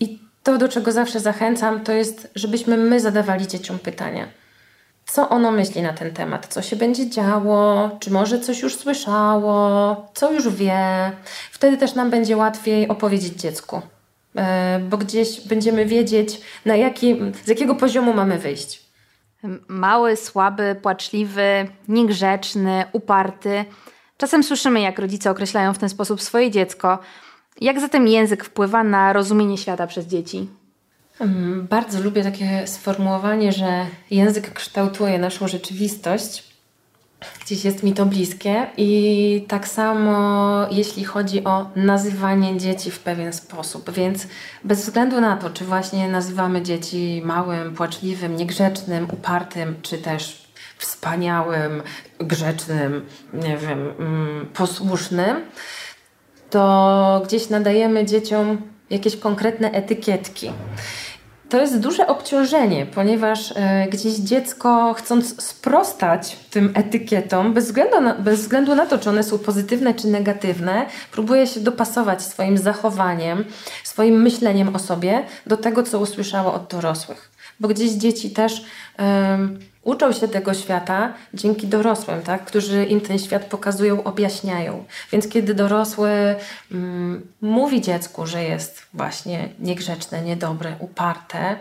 I 0.00 0.18
to, 0.42 0.58
do 0.58 0.68
czego 0.68 0.92
zawsze 0.92 1.20
zachęcam, 1.20 1.80
to 1.80 1.92
jest, 1.92 2.30
żebyśmy 2.34 2.76
my 2.76 3.00
zadawali 3.00 3.48
dzieciom 3.48 3.78
pytania 3.78 4.41
co 5.12 5.28
ono 5.28 5.50
myśli 5.50 5.82
na 5.82 5.92
ten 5.92 6.14
temat, 6.14 6.46
co 6.46 6.62
się 6.62 6.76
będzie 6.76 7.10
działo, 7.10 7.90
czy 8.00 8.10
może 8.10 8.40
coś 8.40 8.60
już 8.60 8.76
słyszało, 8.76 9.96
co 10.14 10.32
już 10.32 10.48
wie. 10.48 11.12
Wtedy 11.50 11.76
też 11.76 11.94
nam 11.94 12.10
będzie 12.10 12.36
łatwiej 12.36 12.88
opowiedzieć 12.88 13.34
dziecku, 13.34 13.82
e, 14.36 14.78
bo 14.78 14.96
gdzieś 14.98 15.40
będziemy 15.40 15.86
wiedzieć, 15.86 16.40
na 16.64 16.76
jaki, 16.76 17.16
z 17.44 17.48
jakiego 17.48 17.74
poziomu 17.74 18.14
mamy 18.14 18.38
wyjść. 18.38 18.82
Mały, 19.68 20.16
słaby, 20.16 20.76
płaczliwy, 20.82 21.66
niegrzeczny, 21.88 22.84
uparty. 22.92 23.64
Czasem 24.16 24.42
słyszymy, 24.42 24.80
jak 24.80 24.98
rodzice 24.98 25.30
określają 25.30 25.74
w 25.74 25.78
ten 25.78 25.88
sposób 25.88 26.22
swoje 26.22 26.50
dziecko. 26.50 26.98
Jak 27.60 27.80
zatem 27.80 28.08
język 28.08 28.44
wpływa 28.44 28.84
na 28.84 29.12
rozumienie 29.12 29.58
świata 29.58 29.86
przez 29.86 30.06
dzieci? 30.06 30.48
Bardzo 31.68 32.00
lubię 32.00 32.22
takie 32.22 32.66
sformułowanie, 32.66 33.52
że 33.52 33.86
język 34.10 34.52
kształtuje 34.52 35.18
naszą 35.18 35.48
rzeczywistość. 35.48 36.52
Gdzieś 37.44 37.64
jest 37.64 37.82
mi 37.82 37.92
to 37.92 38.06
bliskie 38.06 38.66
i 38.76 39.44
tak 39.48 39.68
samo 39.68 40.66
jeśli 40.70 41.04
chodzi 41.04 41.44
o 41.44 41.70
nazywanie 41.76 42.58
dzieci 42.58 42.90
w 42.90 42.98
pewien 42.98 43.32
sposób. 43.32 43.90
Więc 43.90 44.26
bez 44.64 44.80
względu 44.84 45.20
na 45.20 45.36
to, 45.36 45.50
czy 45.50 45.64
właśnie 45.64 46.08
nazywamy 46.08 46.62
dzieci 46.62 47.22
małym, 47.24 47.74
płaczliwym, 47.74 48.36
niegrzecznym, 48.36 49.08
upartym, 49.12 49.76
czy 49.82 49.98
też 49.98 50.48
wspaniałym, 50.78 51.82
grzecznym, 52.18 53.06
nie 53.32 53.56
wiem, 53.56 53.92
mm, 53.98 54.46
posłusznym, 54.54 55.36
to 56.50 57.22
gdzieś 57.24 57.48
nadajemy 57.48 58.06
dzieciom 58.06 58.58
jakieś 58.90 59.16
konkretne 59.16 59.70
etykietki 59.70 60.52
to 61.52 61.60
jest 61.60 61.78
duże 61.78 62.06
obciążenie, 62.06 62.86
ponieważ 62.86 63.52
e, 63.56 63.86
gdzieś 63.90 64.14
dziecko, 64.14 64.94
chcąc 64.94 65.42
sprostać 65.42 66.36
tym 66.50 66.72
etykietom, 66.74 67.54
bez 67.54 67.64
względu, 67.64 68.00
na, 68.00 68.14
bez 68.14 68.40
względu 68.40 68.74
na 68.74 68.86
to, 68.86 68.98
czy 68.98 69.10
one 69.10 69.22
są 69.22 69.38
pozytywne 69.38 69.94
czy 69.94 70.06
negatywne, 70.06 70.86
próbuje 71.12 71.46
się 71.46 71.60
dopasować 71.60 72.22
swoim 72.22 72.58
zachowaniem, 72.58 73.44
swoim 73.84 74.22
myśleniem 74.22 74.76
o 74.76 74.78
sobie 74.78 75.24
do 75.46 75.56
tego, 75.56 75.82
co 75.82 76.00
usłyszało 76.00 76.54
od 76.54 76.70
dorosłych. 76.70 77.30
Bo 77.60 77.68
gdzieś 77.68 77.90
dzieci 77.90 78.30
też 78.30 78.64
uczą 79.84 80.12
się 80.12 80.28
tego 80.28 80.54
świata 80.54 81.14
dzięki 81.34 81.66
dorosłym, 81.66 82.22
tak? 82.22 82.44
którzy 82.44 82.84
im 82.84 83.00
ten 83.00 83.18
świat 83.18 83.44
pokazują, 83.44 84.04
objaśniają. 84.04 84.84
Więc 85.12 85.28
kiedy 85.28 85.54
dorosły 85.54 86.10
mm, 86.72 87.26
mówi 87.40 87.80
dziecku, 87.80 88.26
że 88.26 88.44
jest 88.44 88.82
właśnie 88.94 89.48
niegrzeczne, 89.58 90.22
niedobre, 90.22 90.76
uparte, 90.78 91.56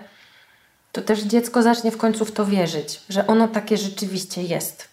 to 0.91 1.01
też 1.01 1.21
dziecko 1.21 1.63
zacznie 1.63 1.91
w 1.91 1.97
końcu 1.97 2.25
w 2.25 2.31
to 2.31 2.45
wierzyć, 2.45 3.01
że 3.09 3.27
ono 3.27 3.47
takie 3.47 3.77
rzeczywiście 3.77 4.43
jest. 4.43 4.87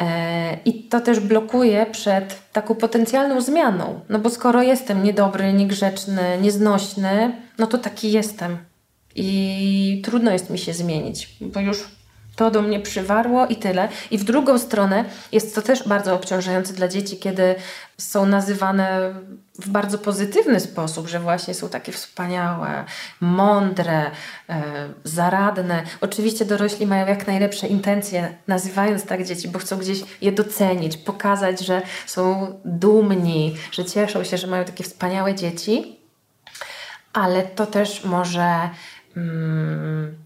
E, 0.00 0.58
I 0.64 0.82
to 0.82 1.00
też 1.00 1.20
blokuje 1.20 1.86
przed 1.86 2.52
taką 2.52 2.74
potencjalną 2.74 3.40
zmianą. 3.40 4.00
No 4.08 4.18
bo 4.18 4.30
skoro 4.30 4.62
jestem 4.62 5.04
niedobry, 5.04 5.52
niegrzeczny, 5.52 6.38
nieznośny, 6.42 7.36
no 7.58 7.66
to 7.66 7.78
taki 7.78 8.12
jestem. 8.12 8.58
I 9.14 10.02
trudno 10.04 10.30
jest 10.30 10.50
mi 10.50 10.58
się 10.58 10.72
zmienić, 10.72 11.28
bo 11.40 11.60
już 11.60 11.84
to 12.36 12.50
do 12.50 12.62
mnie 12.62 12.80
przywarło 12.80 13.46
i 13.46 13.56
tyle. 13.56 13.88
I 14.10 14.18
w 14.18 14.24
drugą 14.24 14.58
stronę 14.58 15.04
jest 15.32 15.54
to 15.54 15.62
też 15.62 15.88
bardzo 15.88 16.14
obciążające 16.14 16.72
dla 16.72 16.88
dzieci, 16.88 17.16
kiedy 17.16 17.54
są 17.98 18.26
nazywane 18.26 19.14
w 19.58 19.68
bardzo 19.68 19.98
pozytywny 19.98 20.60
sposób, 20.60 21.08
że 21.08 21.20
właśnie 21.20 21.54
są 21.54 21.68
takie 21.68 21.92
wspaniałe, 21.92 22.84
mądre, 23.20 24.10
e, 24.48 24.62
zaradne. 25.04 25.82
Oczywiście 26.00 26.44
dorośli 26.44 26.86
mają 26.86 27.06
jak 27.06 27.26
najlepsze 27.26 27.66
intencje, 27.66 28.34
nazywając 28.48 29.04
tak 29.04 29.24
dzieci, 29.24 29.48
bo 29.48 29.58
chcą 29.58 29.78
gdzieś 29.78 30.00
je 30.20 30.32
docenić, 30.32 30.96
pokazać, 30.96 31.60
że 31.60 31.82
są 32.06 32.54
dumni, 32.64 33.56
że 33.72 33.84
cieszą 33.84 34.24
się, 34.24 34.38
że 34.38 34.46
mają 34.46 34.64
takie 34.64 34.84
wspaniałe 34.84 35.34
dzieci, 35.34 36.00
ale 37.12 37.42
to 37.42 37.66
też 37.66 38.04
może. 38.04 38.70
Mm, 39.16 40.21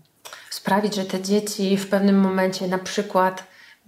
sprawić, 0.66 0.94
że 0.94 1.04
te 1.04 1.20
dzieci 1.20 1.76
w 1.76 1.88
pewnym 1.88 2.20
momencie 2.20 2.68
na 2.68 2.78
przykład 2.78 3.44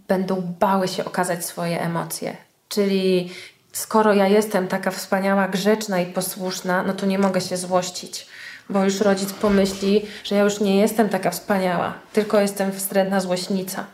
będą 0.08 0.42
bały 0.61 0.88
się 0.88 1.04
okazać 1.04 1.44
swoje 1.44 1.80
emocje. 1.80 2.37
Czyli 2.68 3.32
skoro 3.73 4.14
ja 4.14 4.28
jestem 4.28 4.68
taka 4.68 4.90
wspaniała, 4.90 5.49
grzeczna 5.49 6.00
i 6.00 6.06
posłuszna, 6.06 6.82
no 6.82 6.92
to 6.92 7.06
nie 7.06 7.18
mogę 7.18 7.40
się 7.40 7.56
złościć, 7.56 8.26
bo 8.70 8.85
już 8.85 9.00
rodzic 9.00 9.32
pomyśli, 9.32 10.06
że 10.25 10.35
ja 10.35 10.42
już 10.42 10.61
nie 10.61 10.76
jestem 10.76 11.08
taka 11.08 11.30
wspaniała, 11.30 11.94
tylko 12.12 12.40
jestem 12.40 12.73
wstrętna 12.73 13.20
złośnica. 13.20 13.85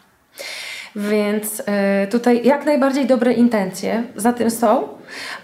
Więc 0.96 1.60
y, 1.60 1.64
tutaj 2.10 2.44
jak 2.44 2.66
najbardziej 2.66 3.06
dobre 3.06 3.32
intencje 3.32 4.04
za 4.16 4.32
tym 4.32 4.50
są, 4.50 4.88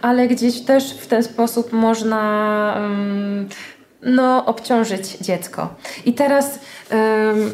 ale 0.02 0.28
gdzieś 0.28 0.60
też 0.60 0.94
w 0.94 1.06
ten 1.06 1.22
sposób 1.22 1.72
można 1.72 2.74
no, 4.02 4.46
obciążyć 4.46 5.18
dziecko. 5.18 5.68
I 6.04 6.14
teraz 6.14 6.58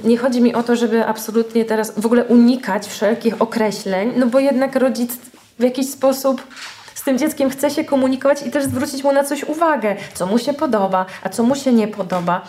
nie 0.05 0.19
chodzi 0.19 0.41
mi 0.41 0.55
o 0.55 0.63
to, 0.63 0.77
żeby 0.77 1.07
absolutnie 1.07 1.65
teraz 1.65 2.01
w 2.01 2.07
ogóle 2.07 2.25
unikać 2.25 2.87
wszelkich 2.87 3.43
określeń, 3.43 4.13
no 4.17 4.27
bo 4.27 4.39
jednak 4.39 4.77
rodzic 4.77 5.13
w 5.59 5.63
jakiś 5.63 5.91
sposób 5.91 6.47
z 6.95 7.03
tym 7.03 7.19
dzieckiem 7.19 7.51
chce 7.51 7.71
się 7.71 7.85
komunikować 7.85 8.47
i 8.47 8.51
też 8.51 8.65
zwrócić 8.65 9.05
mu 9.05 9.13
na 9.13 9.25
coś 9.25 9.45
uwagę, 9.45 9.97
co 10.15 10.27
mu 10.27 10.39
się 10.39 10.53
podoba, 10.55 11.07
a 11.23 11.29
co 11.29 11.43
mu 11.43 11.57
się 11.57 11.73
nie 11.73 11.89
podoba. 11.89 12.43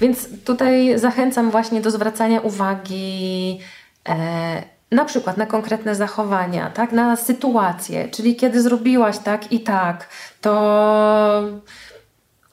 Więc 0.00 0.28
tutaj 0.44 0.98
zachęcam 0.98 1.50
właśnie 1.50 1.80
do 1.80 1.90
zwracania 1.90 2.40
uwagi. 2.40 3.60
E, 4.08 4.62
na 4.92 5.04
przykład 5.04 5.36
na 5.36 5.46
konkretne 5.46 5.94
zachowania, 5.94 6.70
tak, 6.70 6.92
na 6.92 7.16
sytuację, 7.16 8.08
czyli 8.08 8.36
kiedy 8.36 8.62
zrobiłaś 8.62 9.18
tak 9.18 9.52
i 9.52 9.60
tak, 9.60 10.08
to 10.40 11.42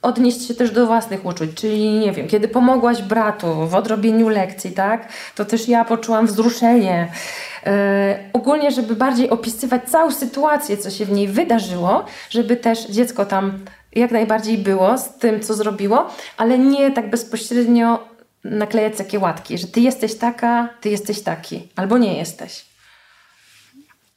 odnieść 0.02 0.48
się 0.48 0.54
też 0.54 0.70
do 0.70 0.86
własnych 0.86 1.26
uczuć, 1.26 1.50
czyli 1.54 1.90
nie 1.90 2.12
wiem, 2.12 2.28
kiedy 2.28 2.48
pomogłaś 2.48 3.02
bratu 3.02 3.66
w 3.66 3.74
odrobieniu 3.74 4.28
lekcji, 4.28 4.72
tak, 4.72 5.08
to 5.34 5.44
też 5.44 5.68
ja 5.68 5.84
poczułam 5.84 6.26
wzruszenie. 6.26 7.12
Yy, 7.66 7.72
ogólnie, 8.32 8.70
żeby 8.70 8.96
bardziej 8.96 9.30
opisywać 9.30 9.90
całą 9.90 10.10
sytuację, 10.10 10.76
co 10.76 10.90
się 10.90 11.04
w 11.04 11.12
niej 11.12 11.28
wydarzyło, 11.28 12.04
żeby 12.30 12.56
też 12.56 12.86
dziecko 12.86 13.26
tam 13.26 13.64
jak 13.92 14.10
najbardziej 14.10 14.58
było 14.58 14.98
z 14.98 15.14
tym, 15.18 15.40
co 15.40 15.54
zrobiło, 15.54 16.10
ale 16.36 16.58
nie 16.58 16.90
tak 16.90 17.10
bezpośrednio 17.10 18.08
naklejać 18.44 18.96
takie 18.96 19.18
łatki, 19.18 19.58
że 19.58 19.66
ty 19.66 19.80
jesteś 19.80 20.14
taka, 20.14 20.68
ty 20.80 20.88
jesteś 20.88 21.22
taki, 21.22 21.68
albo 21.76 21.98
nie 21.98 22.18
jesteś. 22.18 22.66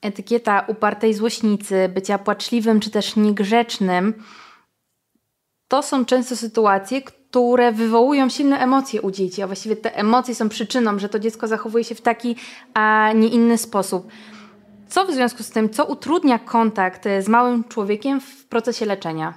Etykieta 0.02 0.66
upartej 0.68 1.14
złośnicy, 1.14 1.90
bycia 1.94 2.18
płaczliwym 2.18 2.80
czy 2.80 2.90
też 2.90 3.16
niegrzecznym 3.16 4.24
to 5.72 5.84
są 5.84 6.06
często 6.06 6.36
sytuacje, 6.36 7.01
które 7.01 7.72
wywołują 7.72 8.30
silne 8.30 8.60
emocje 8.60 9.01
u 9.01 9.12
dzieci, 9.12 9.42
a 9.42 9.48
właściwie 9.48 9.75
te 9.75 9.96
emocje 9.96 10.36
są 10.36 10.50
przyczyną, 10.50 11.00
że 11.00 11.10
to 11.10 11.20
dziecko 11.20 11.48
zachowuje 11.48 11.84
się 11.84 11.96
w 11.96 12.01
taki, 12.01 12.36
a 12.74 13.12
nie 13.16 13.28
inny 13.28 13.58
sposób. 13.58 14.08
Co 14.90 15.06
w 15.06 15.12
związku 15.12 15.44
z 15.44 15.50
tym, 15.50 15.70
co 15.70 15.86
utrudnia 15.86 16.40
kontakt 16.40 17.04
z 17.20 17.28
małym 17.28 17.63
człowiekiem 17.63 18.22
w 18.22 18.46
procesie 18.46 18.86
leczenia? 18.86 19.34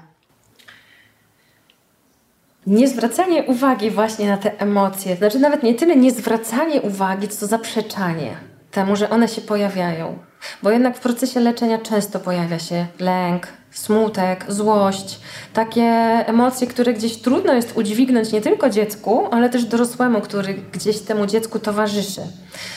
Niezwracanie 2.67 3.43
uwagi 3.43 3.91
właśnie 3.91 4.29
na 4.29 4.37
te 4.37 4.61
emocje, 4.61 5.17
znaczy 5.17 5.38
nawet 5.38 5.62
nie 5.62 5.75
tyle 5.75 5.97
niezwracanie 5.97 6.83
uwagi, 6.83 7.29
co 7.29 7.47
zaprzeczanie 7.47 8.37
temu, 8.71 8.97
że 8.97 9.11
one 9.11 9.29
się 9.29 9.41
pojawiają. 9.41 10.19
Bo 10.62 10.71
jednak 10.71 10.97
w 10.97 11.00
procesie 11.00 11.41
leczenia 11.41 11.79
często 11.79 12.21
pojawia 12.21 12.59
się 12.59 12.87
lęk, 12.99 13.47
smutek, 13.75 14.45
złość, 14.49 15.21
takie 15.52 15.83
emocje, 16.26 16.66
które 16.66 16.93
gdzieś 16.93 17.16
trudno 17.16 17.52
jest 17.52 17.76
udźwignąć 17.76 18.33
nie 18.33 18.40
tylko 18.40 18.71
dziecku, 18.71 19.28
ale 19.31 19.50
też 19.50 19.64
dorosłemu, 19.64 20.21
który 20.21 20.54
gdzieś 20.54 21.00
temu 21.00 21.26
dziecku 21.26 21.59
towarzyszy. 21.59 22.21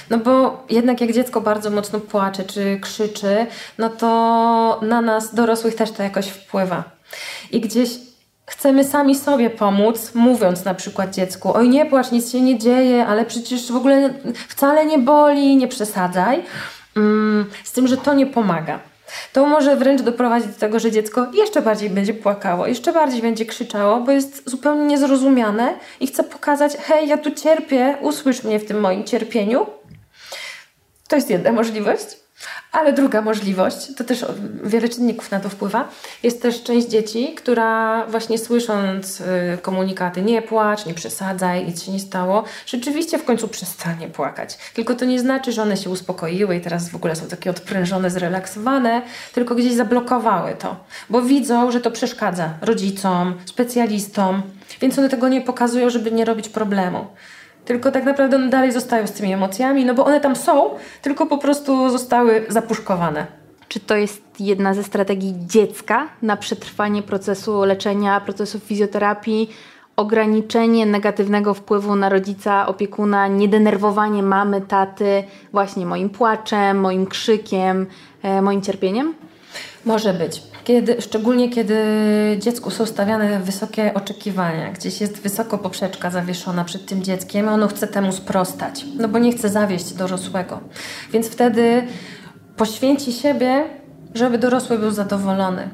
No 0.10 0.18
bo 0.18 0.64
jednak 0.70 1.02
jak 1.02 1.14
dziecko 1.14 1.42
bardzo 1.42 1.70
mocno 1.70 2.00
płacze 2.00 2.44
czy 2.44 2.80
krzyczy, 2.82 3.46
no 3.78 3.90
to 3.90 4.80
na 4.82 5.02
nas 5.02 5.36
dorosłych 5.36 5.76
też 5.76 5.92
to 5.92 6.04
jakoś 6.04 6.28
wpływa. 6.28 6.84
I 7.52 7.62
gdzieś 7.62 7.90
chcemy 8.46 8.84
sami 8.84 9.16
sobie 9.16 9.50
pomóc, 9.50 10.12
mówiąc 10.16 10.66
na 10.66 10.74
przykład 10.74 11.16
dziecku: 11.16 11.52
Oj, 11.56 11.70
nie 11.70 11.86
płacz, 11.86 12.12
nic 12.12 12.32
się 12.32 12.42
nie 12.42 12.58
dzieje, 12.60 13.06
ale 13.06 13.26
przecież 13.26 13.72
w 13.72 13.76
ogóle 13.76 14.14
wcale 14.48 14.86
nie 14.86 15.00
boli, 15.00 15.58
nie 15.58 15.68
przesadzaj. 15.68 16.44
Mm, 16.96 17.46
z 17.64 17.72
tym, 17.72 17.88
że 17.88 17.98
to 17.98 18.14
nie 18.14 18.26
pomaga. 18.26 18.80
To 19.34 19.46
może 19.46 19.76
wręcz 19.76 20.02
doprowadzić 20.02 20.50
do 20.50 20.60
tego, 20.60 20.80
że 20.80 20.92
dziecko 20.92 21.28
jeszcze 21.34 21.62
bardziej 21.62 21.90
będzie 21.90 22.14
płakało, 22.14 22.68
jeszcze 22.68 22.94
bardziej 22.94 23.22
będzie 23.22 23.46
krzyczało, 23.46 24.00
bo 24.00 24.12
jest 24.12 24.50
zupełnie 24.50 24.86
niezrozumiane 24.86 25.74
i 26.00 26.08
chce 26.08 26.24
pokazać: 26.24 26.78
hej, 26.78 27.08
ja 27.08 27.18
tu 27.18 27.32
cierpię, 27.32 27.98
usłysz 28.02 28.44
mnie 28.44 28.60
w 28.60 28.66
tym 28.66 28.80
moim 28.80 29.04
cierpieniu. 29.04 29.66
To 31.08 31.16
jest 31.16 31.30
jedna 31.30 31.52
możliwość. 31.52 32.27
Ale 32.72 32.94
druga 32.94 33.22
możliwość, 33.22 33.96
to 33.98 34.04
też 34.04 34.26
wiele 34.64 34.90
czynników 34.90 35.32
na 35.32 35.40
to 35.40 35.50
wpływa, 35.50 35.90
jest 36.24 36.42
też 36.42 36.64
część 36.64 36.88
dzieci, 36.88 37.34
która 37.36 38.06
właśnie 38.08 38.38
słysząc 38.38 39.22
y, 39.22 39.58
komunikaty 39.62 40.22
nie 40.22 40.42
płacz, 40.42 40.86
nie 40.86 40.94
przesadzaj, 40.94 41.66
nic 41.66 41.84
się 41.84 41.92
nie 41.92 42.00
stało, 42.00 42.44
rzeczywiście 42.66 43.20
w 43.20 43.26
końcu 43.26 43.48
przestanie 43.48 44.08
płakać. 44.08 44.58
Tylko 44.74 44.96
to 44.96 45.06
nie 45.06 45.20
znaczy, 45.20 45.52
że 45.52 45.62
one 45.62 45.78
się 45.78 45.90
uspokoiły 45.90 46.56
i 46.56 46.62
teraz 46.62 46.90
w 46.90 46.96
ogóle 46.96 47.16
są 47.16 47.28
takie 47.28 47.50
odprężone, 47.50 48.10
zrelaksowane, 48.10 49.02
tylko 49.34 49.56
gdzieś 49.56 49.74
zablokowały 49.74 50.56
to, 50.56 50.76
bo 51.10 51.22
widzą, 51.22 51.72
że 51.72 51.82
to 51.82 51.92
przeszkadza 51.92 52.54
rodzicom, 52.62 53.34
specjalistom, 53.46 54.42
więc 54.82 55.00
one 55.00 55.10
tego 55.10 55.28
nie 55.28 55.42
pokazują, 55.42 55.90
żeby 55.90 56.12
nie 56.12 56.26
robić 56.26 56.50
problemu 56.50 57.08
tylko 57.68 57.92
tak 57.92 58.06
naprawdę 58.06 58.36
one 58.36 58.50
dalej 58.50 58.72
zostają 58.72 59.08
z 59.08 59.12
tymi 59.12 59.34
emocjami, 59.34 59.86
no 59.86 59.94
bo 59.94 60.06
one 60.06 60.22
tam 60.22 60.36
są, 60.36 60.70
tylko 61.02 61.26
po 61.26 61.38
prostu 61.38 61.90
zostały 61.90 62.46
zapuszkowane. 62.50 63.28
Czy 63.68 63.80
to 63.80 63.96
jest 63.96 64.22
jedna 64.40 64.74
ze 64.74 64.84
strategii 64.84 65.34
dziecka 65.38 66.08
na 66.22 66.38
przetrwanie 66.38 67.04
procesu 67.04 67.64
leczenia, 67.64 68.22
procesu 68.22 68.60
fizjoterapii, 68.60 69.50
ograniczenie 69.96 70.86
negatywnego 70.86 71.54
wpływu 71.54 71.96
na 71.96 72.10
rodzica, 72.10 72.68
opiekuna, 72.68 73.28
niedenerwowanie 73.28 74.24
mamy, 74.24 74.62
taty, 74.62 75.24
właśnie 75.54 75.86
moim 75.86 76.10
płaczem, 76.10 76.80
moim 76.80 77.08
krzykiem, 77.08 77.86
e, 78.24 78.42
moim 78.42 78.62
cierpieniem? 78.62 79.14
Może 79.86 80.14
być. 80.14 80.42
Kiedy, 80.68 81.02
szczególnie 81.02 81.50
kiedy 81.50 81.76
dziecku 82.40 82.72
są 82.72 82.86
stawiane 82.86 83.40
wysokie 83.40 83.94
oczekiwania, 83.94 84.72
gdzieś 84.72 85.02
jest 85.02 85.22
wysoko 85.22 85.58
poprzeczka 85.58 86.10
zawieszona 86.10 86.64
przed 86.64 86.86
tym 86.86 87.04
dzieckiem, 87.04 87.48
ono 87.48 87.68
chce 87.68 87.88
temu 87.88 88.12
sprostać, 88.12 88.86
no 88.98 89.08
bo 89.08 89.20
nie 89.20 89.32
chce 89.32 89.50
zawieść 89.50 89.94
dorosłego. 89.94 90.60
Więc 91.12 91.28
wtedy 91.28 91.88
poświęci 92.58 93.14
siebie, 93.14 93.64
żeby 94.14 94.38
dorosły 94.38 94.80
był 94.80 94.92
zadowolony. 94.92 95.70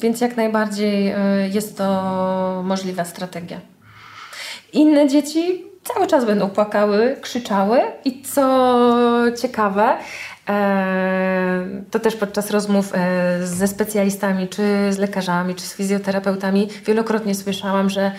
Więc 0.00 0.20
jak 0.20 0.36
najbardziej 0.36 1.12
y, 1.12 1.16
jest 1.52 1.78
to 1.78 2.62
możliwa 2.64 3.04
strategia. 3.04 3.60
Inne 4.72 5.08
dzieci 5.08 5.64
cały 5.94 6.06
czas 6.06 6.24
będą 6.24 6.50
płakały, 6.50 7.16
krzyczały 7.22 7.80
i 8.04 8.22
co 8.22 8.72
ciekawe, 9.42 9.96
E, 10.48 11.66
to 11.90 11.98
też 11.98 12.16
podczas 12.16 12.50
rozmów 12.50 12.92
e, 12.94 13.46
ze 13.46 13.68
specjalistami, 13.68 14.48
czy 14.48 14.92
z 14.92 14.98
lekarzami, 14.98 15.54
czy 15.54 15.62
z 15.62 15.74
fizjoterapeutami 15.74 16.68
wielokrotnie 16.86 17.34
słyszałam, 17.34 17.90
że 17.90 18.12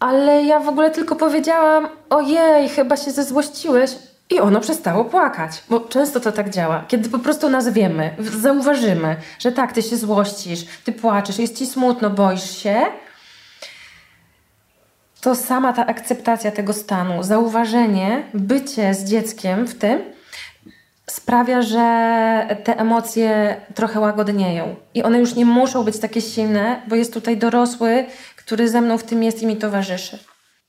ale 0.00 0.44
ja 0.44 0.60
w 0.60 0.68
ogóle 0.68 0.90
tylko 0.90 1.16
powiedziałam, 1.16 1.88
ojej, 2.10 2.68
chyba 2.68 2.96
się 2.96 3.10
zezłościłeś. 3.10 3.90
I 4.30 4.40
ono 4.40 4.60
przestało 4.60 5.04
płakać, 5.04 5.62
bo 5.70 5.80
często 5.80 6.20
to 6.20 6.32
tak 6.32 6.50
działa. 6.50 6.84
Kiedy 6.88 7.08
po 7.08 7.18
prostu 7.18 7.50
nazwiemy, 7.50 8.14
zauważymy, 8.18 9.16
że 9.38 9.52
tak, 9.52 9.72
ty 9.72 9.82
się 9.82 9.96
złościsz, 9.96 10.66
ty 10.84 10.92
płaczesz, 10.92 11.38
jest 11.38 11.58
ci 11.58 11.66
smutno, 11.66 12.10
boisz 12.10 12.50
się, 12.56 12.82
to 15.20 15.34
sama 15.34 15.72
ta 15.72 15.86
akceptacja 15.86 16.50
tego 16.50 16.72
stanu, 16.72 17.22
zauważenie, 17.22 18.22
bycie 18.34 18.94
z 18.94 19.04
dzieckiem 19.04 19.66
w 19.66 19.74
tym, 19.74 20.02
sprawia, 21.10 21.62
że 21.62 22.56
te 22.64 22.78
emocje 22.78 23.56
trochę 23.74 24.00
łagodnieją. 24.00 24.76
I 24.94 25.02
one 25.02 25.18
już 25.18 25.34
nie 25.34 25.44
muszą 25.44 25.84
być 25.84 25.98
takie 25.98 26.20
silne, 26.20 26.82
bo 26.88 26.96
jest 26.96 27.14
tutaj 27.14 27.36
dorosły, 27.36 28.06
który 28.36 28.68
ze 28.68 28.80
mną 28.80 28.98
w 28.98 29.04
tym 29.04 29.22
jest 29.22 29.42
i 29.42 29.46
mi 29.46 29.56
towarzyszy. 29.56 30.18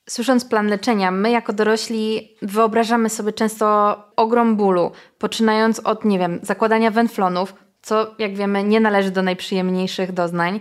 Słysząc 0.10 0.46
plan 0.46 0.68
leczenia, 0.68 1.12
my 1.12 1.32
jako 1.32 1.54
dorośli 1.54 2.36
wyobrażamy 2.42 3.10
sobie 3.10 3.34
często 3.34 3.96
ogrom 4.16 4.56
bólu, 4.56 4.92
poczynając 5.18 5.80
od, 5.80 6.06
nie 6.06 6.20
wiem, 6.20 6.40
zakładania 6.44 6.92
wenflonów, 6.92 7.54
co 7.82 8.16
jak 8.20 8.36
wiemy 8.36 8.64
nie 8.64 8.80
należy 8.80 9.12
do 9.12 9.22
najprzyjemniejszych 9.22 10.12
doznań, 10.12 10.60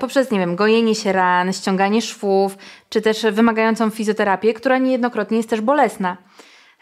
poprzez, 0.00 0.30
nie 0.30 0.38
wiem, 0.38 0.56
gojenie 0.56 0.94
się 0.94 1.12
ran, 1.12 1.52
ściąganie 1.52 2.02
szwów, 2.02 2.56
czy 2.88 3.00
też 3.00 3.26
wymagającą 3.32 3.90
fizjoterapię, 3.90 4.54
która 4.54 4.78
niejednokrotnie 4.78 5.36
jest 5.36 5.50
też 5.50 5.60
bolesna. 5.60 6.16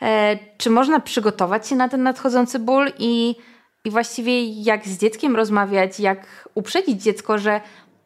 E, 0.03 0.38
czy 0.59 0.71
można 0.71 1.01
przygotować 1.01 1.69
się 1.69 1.77
na 1.77 1.88
ten 1.88 2.03
nadchodzący 2.03 2.59
ból 2.59 2.93
i, 2.99 3.37
i 3.85 3.90
właściwie 3.90 4.62
jak 4.62 4.88
z 4.88 4.99
dzieckiem 4.99 5.37
rozmawiać, 5.37 6.01
jak 6.01 6.49
uprzedzić 6.55 7.03
dziecko, 7.03 7.38
że 7.38 7.61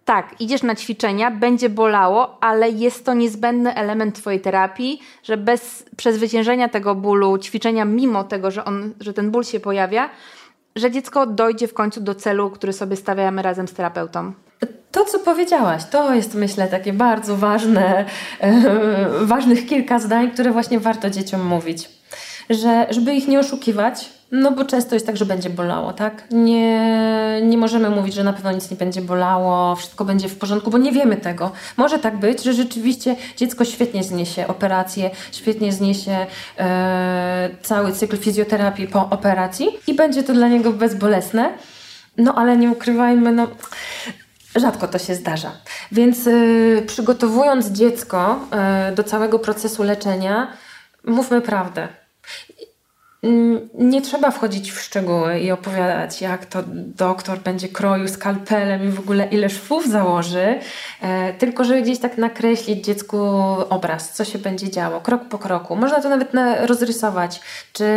tak, 0.05 0.41
idziesz 0.41 0.63
na 0.63 0.75
ćwiczenia, 0.75 1.31
będzie 1.31 1.69
bolało, 1.69 2.39
ale 2.43 2.71
jest 2.71 3.07
to 3.07 3.15
niezbędny 3.15 3.75
element 3.75 4.17
Twojej 4.17 4.41
terapii, 4.41 5.01
że 5.23 5.37
bez 5.37 5.85
przezwyciężenia 5.97 6.69
tego 6.69 6.95
bólu, 6.95 7.39
ćwiczenia 7.39 7.85
mimo 7.85 8.25
tego, 8.25 8.51
że, 8.51 8.65
on, 8.65 8.95
że 9.01 9.13
ten 9.13 9.31
ból 9.31 9.45
się 9.45 9.61
pojawia, 9.61 10.11
że 10.77 10.91
dziecko 10.91 11.27
dojdzie 11.27 11.69
w 11.69 11.75
końcu 11.75 12.01
do 12.01 12.15
celu, 12.15 12.51
który 12.51 12.73
sobie 12.73 12.97
stawiamy 12.97 13.43
razem 13.43 13.69
z 13.69 13.73
terapeutą. 13.73 14.33
To, 14.90 15.05
co 15.05 15.19
powiedziałaś, 15.19 15.83
to 15.90 16.14
jest 16.14 16.35
myślę 16.35 16.69
takie 16.69 16.93
bardzo 16.93 17.37
ważne, 17.37 18.05
e, 18.40 18.55
ważnych 19.21 19.67
kilka 19.67 19.99
zdań, 19.99 20.31
które 20.31 20.53
właśnie 20.53 20.81
warto 20.81 21.11
dzieciom 21.11 21.47
mówić. 21.47 21.88
Że, 22.51 22.87
żeby 22.90 23.14
ich 23.14 23.29
nie 23.29 23.38
oszukiwać, 23.38 24.11
no 24.33 24.51
bo 24.51 24.64
często 24.64 24.95
jest 24.95 25.07
tak, 25.07 25.17
że 25.17 25.27
będzie 25.27 25.51
bolało, 25.51 25.93
tak? 25.93 26.25
Nie, 26.31 27.40
nie 27.43 27.59
możemy 27.59 27.90
mówić, 27.90 28.14
że 28.14 28.25
na 28.25 28.33
pewno 28.33 28.53
nic 28.53 28.71
nie 28.71 28.77
będzie 28.77 29.01
bolało, 29.01 29.77
wszystko 29.77 30.05
będzie 30.05 30.29
w 30.29 30.38
porządku, 30.38 30.71
bo 30.71 30.79
nie 30.79 30.93
wiemy 30.93 31.17
tego. 31.17 31.53
Może 31.77 31.99
tak 31.99 32.17
być, 32.17 32.43
że 32.43 32.53
rzeczywiście 32.53 33.17
dziecko 33.37 33.64
świetnie 33.64 34.05
zniesie 34.05 34.47
operację, 34.47 35.11
świetnie 35.33 35.73
zniesie 35.73 36.27
e, 36.59 37.51
cały 37.62 37.93
cykl 37.93 38.17
fizjoterapii 38.17 38.87
po 38.87 39.11
operacji 39.11 39.69
i 39.87 39.95
będzie 39.95 40.23
to 40.23 40.33
dla 40.33 40.49
niego 40.49 40.73
bezbolesne. 40.73 41.51
No 42.17 42.35
ale 42.35 42.57
nie 42.57 42.71
ukrywajmy, 42.71 43.33
no 43.33 43.47
Rzadko 44.57 44.88
to 44.88 44.99
się 44.99 45.14
zdarza. 45.14 45.53
Więc 45.93 46.27
y, 46.27 46.85
przygotowując 46.87 47.67
dziecko 47.67 48.40
y, 48.90 48.95
do 48.95 49.05
całego 49.05 49.38
procesu 49.38 49.83
leczenia, 49.83 50.53
mówmy 51.05 51.40
prawdę. 51.40 51.88
Mm, 53.25 53.69
nie 53.75 54.03
trzeba 54.03 54.31
wchodzić 54.31 54.73
w 54.73 54.81
szczegóły 54.81 55.41
i 55.41 55.51
opowiadać, 55.51 56.21
jak 56.21 56.47
to 56.47 56.63
doktor 56.97 57.39
będzie 57.39 57.69
kroił 57.69 58.09
skalpelem 58.09 58.89
i 58.89 58.89
w 58.89 59.01
ogóle 59.01 59.27
ile 59.27 59.51
szwów 59.51 59.89
założy, 59.89 60.59
e, 61.01 61.33
tylko 61.33 61.65
żeby 61.65 61.83
gdzieś 61.83 61.99
tak 61.99 62.19
nakreślić 62.19 62.85
dziecku 62.85 63.19
obraz, 63.71 64.13
co 64.13 64.25
się 64.25 64.39
będzie 64.39 64.71
działo, 64.71 65.01
krok 65.01 65.29
po 65.29 65.39
kroku. 65.39 65.77
Można 65.77 66.03
to 66.03 66.09
nawet 66.09 66.33
rozrysować, 66.61 67.41
czy, 67.73 67.89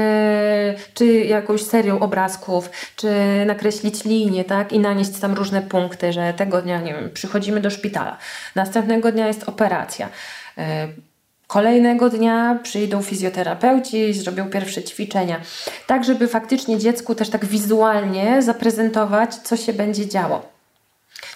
czy 0.93 1.05
jakąś 1.05 1.61
serią 1.61 1.99
obrazków, 1.99 2.69
czy 2.95 3.09
nakreślić 3.45 4.03
linię, 4.03 4.45
tak, 4.45 4.73
i 4.73 4.79
nanieść 4.79 5.19
tam 5.19 5.33
różne 5.33 5.61
punkty, 5.61 6.13
że 6.13 6.33
tego 6.33 6.61
dnia, 6.61 6.81
nie 6.81 6.93
wiem, 6.93 7.09
przychodzimy 7.13 7.61
do 7.61 7.69
szpitala, 7.69 8.17
następnego 8.55 9.11
dnia 9.11 9.27
jest 9.27 9.49
operacja 9.49 10.09
e, 10.57 10.87
Kolejnego 11.47 12.09
dnia 12.09 12.59
przyjdą 12.63 13.01
fizjoterapeuci 13.01 13.97
i 13.97 14.13
zrobią 14.13 14.49
pierwsze 14.49 14.83
ćwiczenia, 14.83 15.41
tak 15.87 16.03
żeby 16.03 16.27
faktycznie 16.27 16.77
dziecku 16.77 17.15
też 17.15 17.29
tak 17.29 17.45
wizualnie 17.45 18.41
zaprezentować, 18.41 19.35
co 19.35 19.57
się 19.57 19.73
będzie 19.73 20.07
działo. 20.07 20.57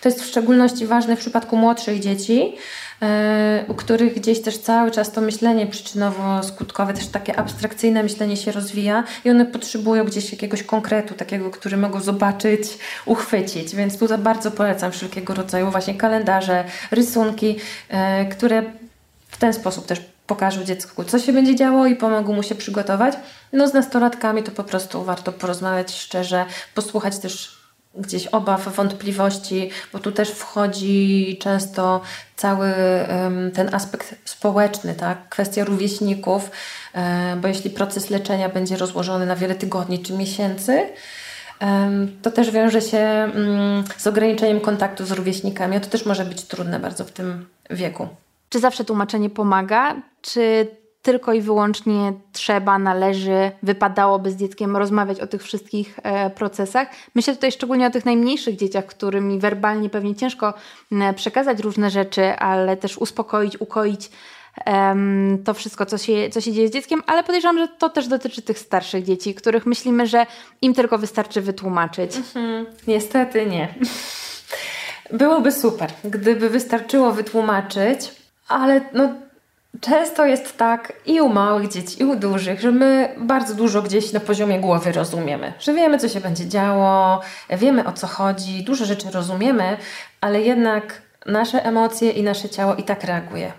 To 0.02 0.10
jest 0.10 0.24
w 0.24 0.26
szczególności 0.26 0.86
ważne 0.86 1.16
w 1.16 1.20
przypadku 1.20 1.58
młodszych 1.58 2.00
dzieci, 2.00 2.56
e, 3.02 3.66
u 3.68 3.74
których 3.74 4.14
gdzieś 4.14 4.42
też 4.42 4.58
cały 4.58 4.92
czas 4.92 5.12
to 5.12 5.22
myślenie 5.22 5.68
przyczynowo-skutkowe, 5.68 6.94
też 6.94 7.08
takie 7.08 7.40
abstrakcyjne 7.40 8.04
myślenie 8.04 8.38
się 8.38 8.52
rozwija 8.52 9.04
i 9.26 9.30
one 9.30 9.46
potrzebują 9.46 10.04
gdzieś 10.06 10.32
jakiegoś 10.32 10.64
konkretu, 10.64 11.14
takiego, 11.14 11.50
który 11.50 11.78
mogą 11.78 12.02
zobaczyć, 12.02 12.62
uchwycić. 13.06 13.76
Więc 13.76 14.00
tutaj 14.00 14.18
bardzo 14.18 14.52
polecam 14.52 14.92
wszelkiego 14.92 15.34
rodzaju 15.34 15.72
właśnie 15.72 15.94
kalendarze, 15.94 16.64
rysunki, 16.92 17.56
e, 17.90 18.26
które 18.26 18.64
ten 19.42 19.54
sposób 19.54 19.86
też 19.86 20.02
pokażą 20.28 20.64
dziecku, 20.64 21.04
co 21.04 21.20
się 21.20 21.34
będzie 21.34 21.56
działo 21.56 21.86
i 21.86 21.96
pomogą 21.96 22.34
mu 22.34 22.44
się 22.44 22.56
przygotować. 22.56 23.14
No 23.54 23.68
z 23.68 23.74
nastolatkami 23.74 24.44
to 24.44 24.52
po 24.52 24.64
prostu 24.64 25.04
warto 25.04 25.32
porozmawiać 25.32 25.96
szczerze, 25.96 26.46
posłuchać 26.76 27.18
też 27.18 27.62
gdzieś 27.96 28.28
obaw, 28.28 28.76
wątpliwości, 28.76 29.70
bo 29.94 30.00
tu 30.00 30.12
też 30.12 30.30
wchodzi 30.30 31.38
często 31.42 32.02
cały 32.36 32.74
ten 33.54 33.76
aspekt 33.76 34.16
społeczny, 34.26 34.96
tak? 34.96 35.30
kwestia 35.30 35.64
rówieśników, 35.64 36.52
e, 36.94 37.36
bo 37.42 37.48
jeśli 37.48 37.70
proces 37.70 38.10
leczenia 38.10 38.50
będzie 38.50 38.78
rozłożony 38.78 39.26
na 39.26 39.36
wiele 39.36 39.56
tygodni 39.56 40.00
czy 40.00 40.14
miesięcy, 40.14 40.90
to 42.22 42.32
też 42.32 42.52
wiąże 42.52 42.82
się 42.82 42.98
mm, 42.98 43.84
z 43.98 44.08
ograniczeniem 44.08 44.60
kontaktu 44.60 45.06
z 45.06 45.12
rówieśnikami, 45.12 45.78
a 45.78 45.80
to 45.80 45.90
też 45.90 46.06
może 46.06 46.26
być 46.26 46.44
trudne 46.44 46.80
bardzo 46.80 47.06
w 47.06 47.12
tym 47.12 47.46
wieku. 47.70 48.08
Czy 48.52 48.60
zawsze 48.60 48.86
tłumaczenie 48.86 49.30
pomaga? 49.30 49.96
Czy 50.22 50.68
tylko 51.02 51.34
i 51.34 51.42
wyłącznie 51.42 52.14
trzeba, 52.32 52.80
należy, 52.80 53.52
wypadałoby 53.64 54.32
z 54.32 54.36
dzieckiem 54.36 54.78
rozmawiać 54.78 55.20
o 55.20 55.28
tych 55.28 55.44
wszystkich 55.44 56.00
e, 56.04 56.30
procesach. 56.30 56.88
Myślę 57.16 57.36
tutaj 57.36 57.52
szczególnie 57.52 57.88
o 57.88 57.90
tych 57.90 58.06
najmniejszych 58.06 58.56
dzieciach, 58.56 58.86
którym 58.86 59.40
werbalnie 59.40 59.90
pewnie 59.90 60.16
ciężko 60.16 60.54
przekazać 61.16 61.60
różne 61.60 61.90
rzeczy, 61.90 62.36
ale 62.36 62.78
też 62.78 62.98
uspokoić, 62.98 63.62
ukoić 63.62 64.10
to 65.46 65.54
wszystko, 65.54 65.86
co 65.86 65.98
się, 65.98 66.30
co 66.30 66.42
się 66.42 66.52
dzieje 66.54 66.68
z 66.68 66.72
dzieckiem, 66.72 67.04
ale 67.08 67.24
podejrzewam, 67.24 67.58
że 67.58 67.68
to 67.68 67.90
też 67.90 68.08
dotyczy 68.08 68.42
tych 68.42 68.60
starszych 68.60 69.04
dzieci, 69.04 69.36
których 69.36 69.66
myślimy, 69.66 70.08
że 70.08 70.26
im 70.62 70.74
tylko 70.74 70.98
wystarczy 70.98 71.42
wytłumaczyć. 71.42 72.18
Mhm. 72.18 72.66
Niestety 72.88 73.46
nie. 73.46 73.74
Byłoby 75.12 75.52
super, 75.52 75.92
gdyby 76.04 76.50
wystarczyło 76.50 77.12
wytłumaczyć, 77.12 78.21
ale 78.52 78.82
no 78.94 79.10
Często 79.82 80.26
jest 80.26 80.58
tak 80.58 80.94
i 81.06 81.22
u 81.22 81.30
małych 81.30 81.70
dzieci, 81.70 82.02
i 82.02 82.06
u 82.06 82.16
dużych, 82.16 82.62
że 82.62 82.72
my 82.72 83.16
bardzo 83.18 83.56
dużo 83.56 83.82
gdzieś 83.82 84.14
na 84.14 84.20
poziomie 84.20 84.60
głowy 84.60 84.92
rozumiemy, 84.92 85.54
że 85.60 85.74
wiemy, 85.74 85.98
co 85.98 86.10
się 86.10 86.20
będzie 86.20 86.48
działo, 86.48 87.22
wiemy 87.50 87.86
o 87.86 87.92
co 87.92 88.08
chodzi, 88.08 88.64
dużo 88.64 88.86
rzeczy 88.86 89.12
rozumiemy, 89.12 89.78
ale 90.22 90.42
jednak 90.42 91.02
nasze 91.26 91.66
emocje 91.66 92.12
i 92.12 92.24
nasze 92.24 92.50
ciało 92.50 92.76
i 92.76 92.84
tak 92.84 93.04
reaguje. 93.04 93.52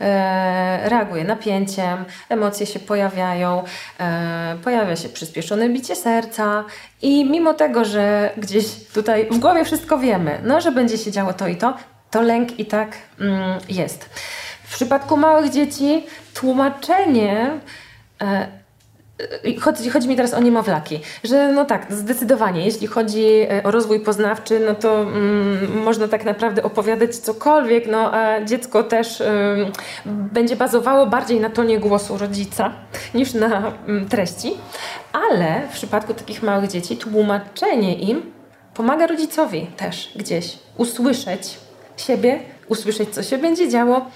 E, 0.00 0.88
reaguje 0.88 1.24
napięciem, 1.24 2.04
emocje 2.28 2.66
się 2.66 2.78
pojawiają, 2.78 3.64
e, 4.00 4.56
pojawia 4.64 4.96
się 4.96 5.08
przyspieszone 5.08 5.68
bicie 5.68 5.96
serca 5.96 6.64
i 7.02 7.30
mimo 7.30 7.54
tego, 7.54 7.84
że 7.84 8.30
gdzieś 8.36 8.84
tutaj 8.94 9.28
w 9.30 9.38
głowie 9.38 9.64
wszystko 9.64 9.98
wiemy, 9.98 10.38
no, 10.44 10.60
że 10.60 10.72
będzie 10.72 10.98
się 10.98 11.10
działo 11.10 11.32
to 11.32 11.48
i 11.48 11.56
to, 11.56 11.74
to 12.10 12.22
lęk 12.22 12.58
i 12.60 12.66
tak 12.66 12.96
mm, 13.20 13.58
jest. 13.68 14.04
W 14.64 14.74
przypadku 14.74 15.16
małych 15.16 15.50
dzieci 15.50 16.06
tłumaczenie 16.34 17.50
e, 18.22 18.58
Chodzi, 19.60 19.90
chodzi 19.90 20.08
mi 20.08 20.16
teraz 20.16 20.34
o 20.34 20.40
niemowlaki, 20.40 21.00
że 21.24 21.52
no 21.52 21.64
tak, 21.64 21.86
zdecydowanie, 21.92 22.64
jeśli 22.64 22.86
chodzi 22.86 23.24
e, 23.24 23.62
o 23.62 23.70
rozwój 23.70 24.00
poznawczy, 24.00 24.60
no 24.60 24.74
to 24.74 25.02
mm, 25.02 25.82
można 25.82 26.08
tak 26.08 26.24
naprawdę 26.24 26.62
opowiadać 26.62 27.16
cokolwiek, 27.16 27.86
no 27.86 28.14
a 28.14 28.44
dziecko 28.44 28.82
też 28.82 29.22
będzie 30.06 30.56
bazowało 30.56 31.06
bardziej 31.06 31.40
na 31.40 31.50
tonie 31.50 31.78
głosu 31.78 32.18
rodzica 32.18 32.72
niż 33.14 33.34
na 33.34 33.72
mm, 33.86 34.08
treści, 34.08 34.52
ale 35.12 35.68
w 35.70 35.72
przypadku 35.72 36.14
takich 36.14 36.42
małych 36.42 36.70
dzieci 36.70 36.96
tłumaczenie 36.96 37.94
im 37.94 38.22
pomaga 38.74 39.06
rodzicowi 39.06 39.66
też 39.76 40.12
gdzieś 40.16 40.58
usłyszeć 40.76 41.58
siebie, 42.00 42.40
usłyszeć 42.68 43.08
co 43.08 43.22
się 43.22 43.38
będzie 43.38 43.68
działo, 43.68 44.06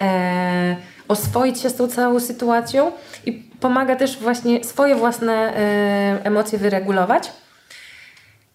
e, 0.00 0.76
oswoić 1.08 1.60
się 1.60 1.70
z 1.70 1.74
tą 1.74 1.88
całą 1.88 2.20
sytuacją 2.20 2.92
i 3.26 3.32
pomaga 3.60 3.96
też 3.96 4.18
właśnie 4.18 4.64
swoje 4.64 4.96
własne 4.96 5.32
e, 5.32 6.24
emocje 6.24 6.58
wyregulować. 6.58 7.32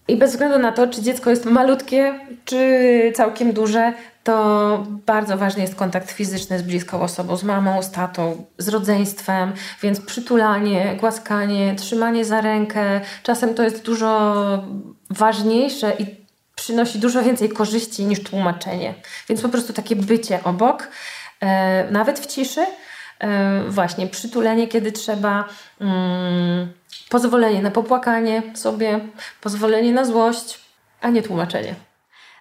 I 0.08 0.16
bez 0.16 0.32
względu 0.32 0.60
na 0.60 0.72
to, 0.72 0.88
czy 0.88 1.02
dziecko 1.02 1.30
jest 1.30 1.46
malutkie, 1.46 2.20
czy 2.46 3.12
całkiem 3.16 3.54
duże, 3.54 3.94
to 4.24 4.88
bardzo 5.06 5.38
ważny 5.38 5.62
jest 5.62 5.76
kontakt 5.76 6.12
fizyczny 6.12 6.60
z 6.60 6.62
bliską 6.62 7.02
osobą, 7.02 7.36
z 7.36 7.44
mamą, 7.44 7.84
z 7.84 7.92
tatą, 7.92 8.46
z 8.58 8.68
rodzeństwem, 8.68 9.54
więc 9.82 10.02
przytulanie, 10.02 10.96
głaskanie, 11.00 11.76
trzymanie 11.76 12.26
za 12.26 12.42
rękę, 12.42 13.02
czasem 13.24 13.54
to 13.54 13.64
jest 13.64 13.86
dużo 13.86 14.64
ważniejsze 15.10 15.94
i 16.00 16.19
przynosi 16.60 17.00
dużo 17.00 17.24
więcej 17.24 17.50
korzyści 17.50 18.06
niż 18.06 18.24
tłumaczenie. 18.24 18.94
Więc 19.30 19.42
po 19.42 19.50
prostu 19.50 19.74
takie 19.74 19.96
bycie 19.96 20.44
obok, 20.44 20.88
e, 21.40 21.92
nawet 21.92 22.20
w 22.20 22.26
ciszy, 22.26 22.66
e, 23.20 23.64
właśnie 23.70 24.08
przytulenie, 24.08 24.68
kiedy 24.68 24.92
trzeba, 24.92 25.46
mm, 25.82 26.74
pozwolenie 27.10 27.62
na 27.62 27.72
popłakanie 27.72 28.44
sobie, 28.54 29.00
pozwolenie 29.42 29.92
na 29.92 30.06
złość, 30.06 30.60
a 31.02 31.10
nie 31.10 31.22
tłumaczenie. 31.22 31.76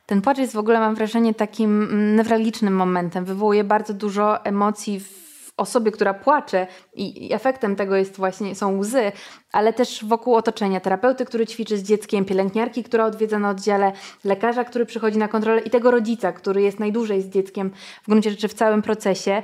Ten 0.07 0.23
płacz 0.23 0.39
jest 0.39 0.53
w 0.53 0.59
ogóle, 0.59 0.81
mam 0.81 0.95
wrażenie, 0.95 1.35
takim 1.35 1.83
mm, 1.83 2.17
newralgicznym 2.17 2.77
momentem. 2.77 3.25
Wywołuje 3.25 3.65
bardzo 3.65 3.95
dużo 3.95 4.45
emocji 4.45 5.01
w 5.01 5.28
osobie, 5.59 5.91
która 5.93 6.15
płacze 6.15 6.67
i 6.95 7.33
efektem 7.33 7.77
tego 7.77 7.97
jest 7.97 8.17
właśnie, 8.17 8.55
są 8.55 8.79
łzy, 8.79 9.13
ale 9.53 9.73
też 9.73 10.05
wokół 10.05 10.35
otoczenia 10.35 10.81
terapeuty, 10.81 11.25
który 11.25 11.47
ćwiczy 11.47 11.79
z 11.79 11.83
dzieckiem, 11.83 12.25
pielęgniarki, 12.25 12.85
która 12.85 13.05
odwiedza 13.05 13.39
na 13.39 13.51
oddziale, 13.51 13.93
lekarza, 14.25 14.65
który 14.65 14.87
przychodzi 14.87 15.19
na 15.19 15.29
kontrolę 15.29 15.61
i 15.61 15.71
tego 15.71 15.91
rodzica, 15.91 16.33
który 16.33 16.63
jest 16.63 16.81
najdłużej 16.81 17.23
z 17.23 17.29
dzieckiem 17.29 17.71
w 18.03 18.09
gruncie 18.09 18.31
rzeczy 18.31 18.49
w 18.49 18.55
całym 18.55 18.83
procesie. 18.83 19.43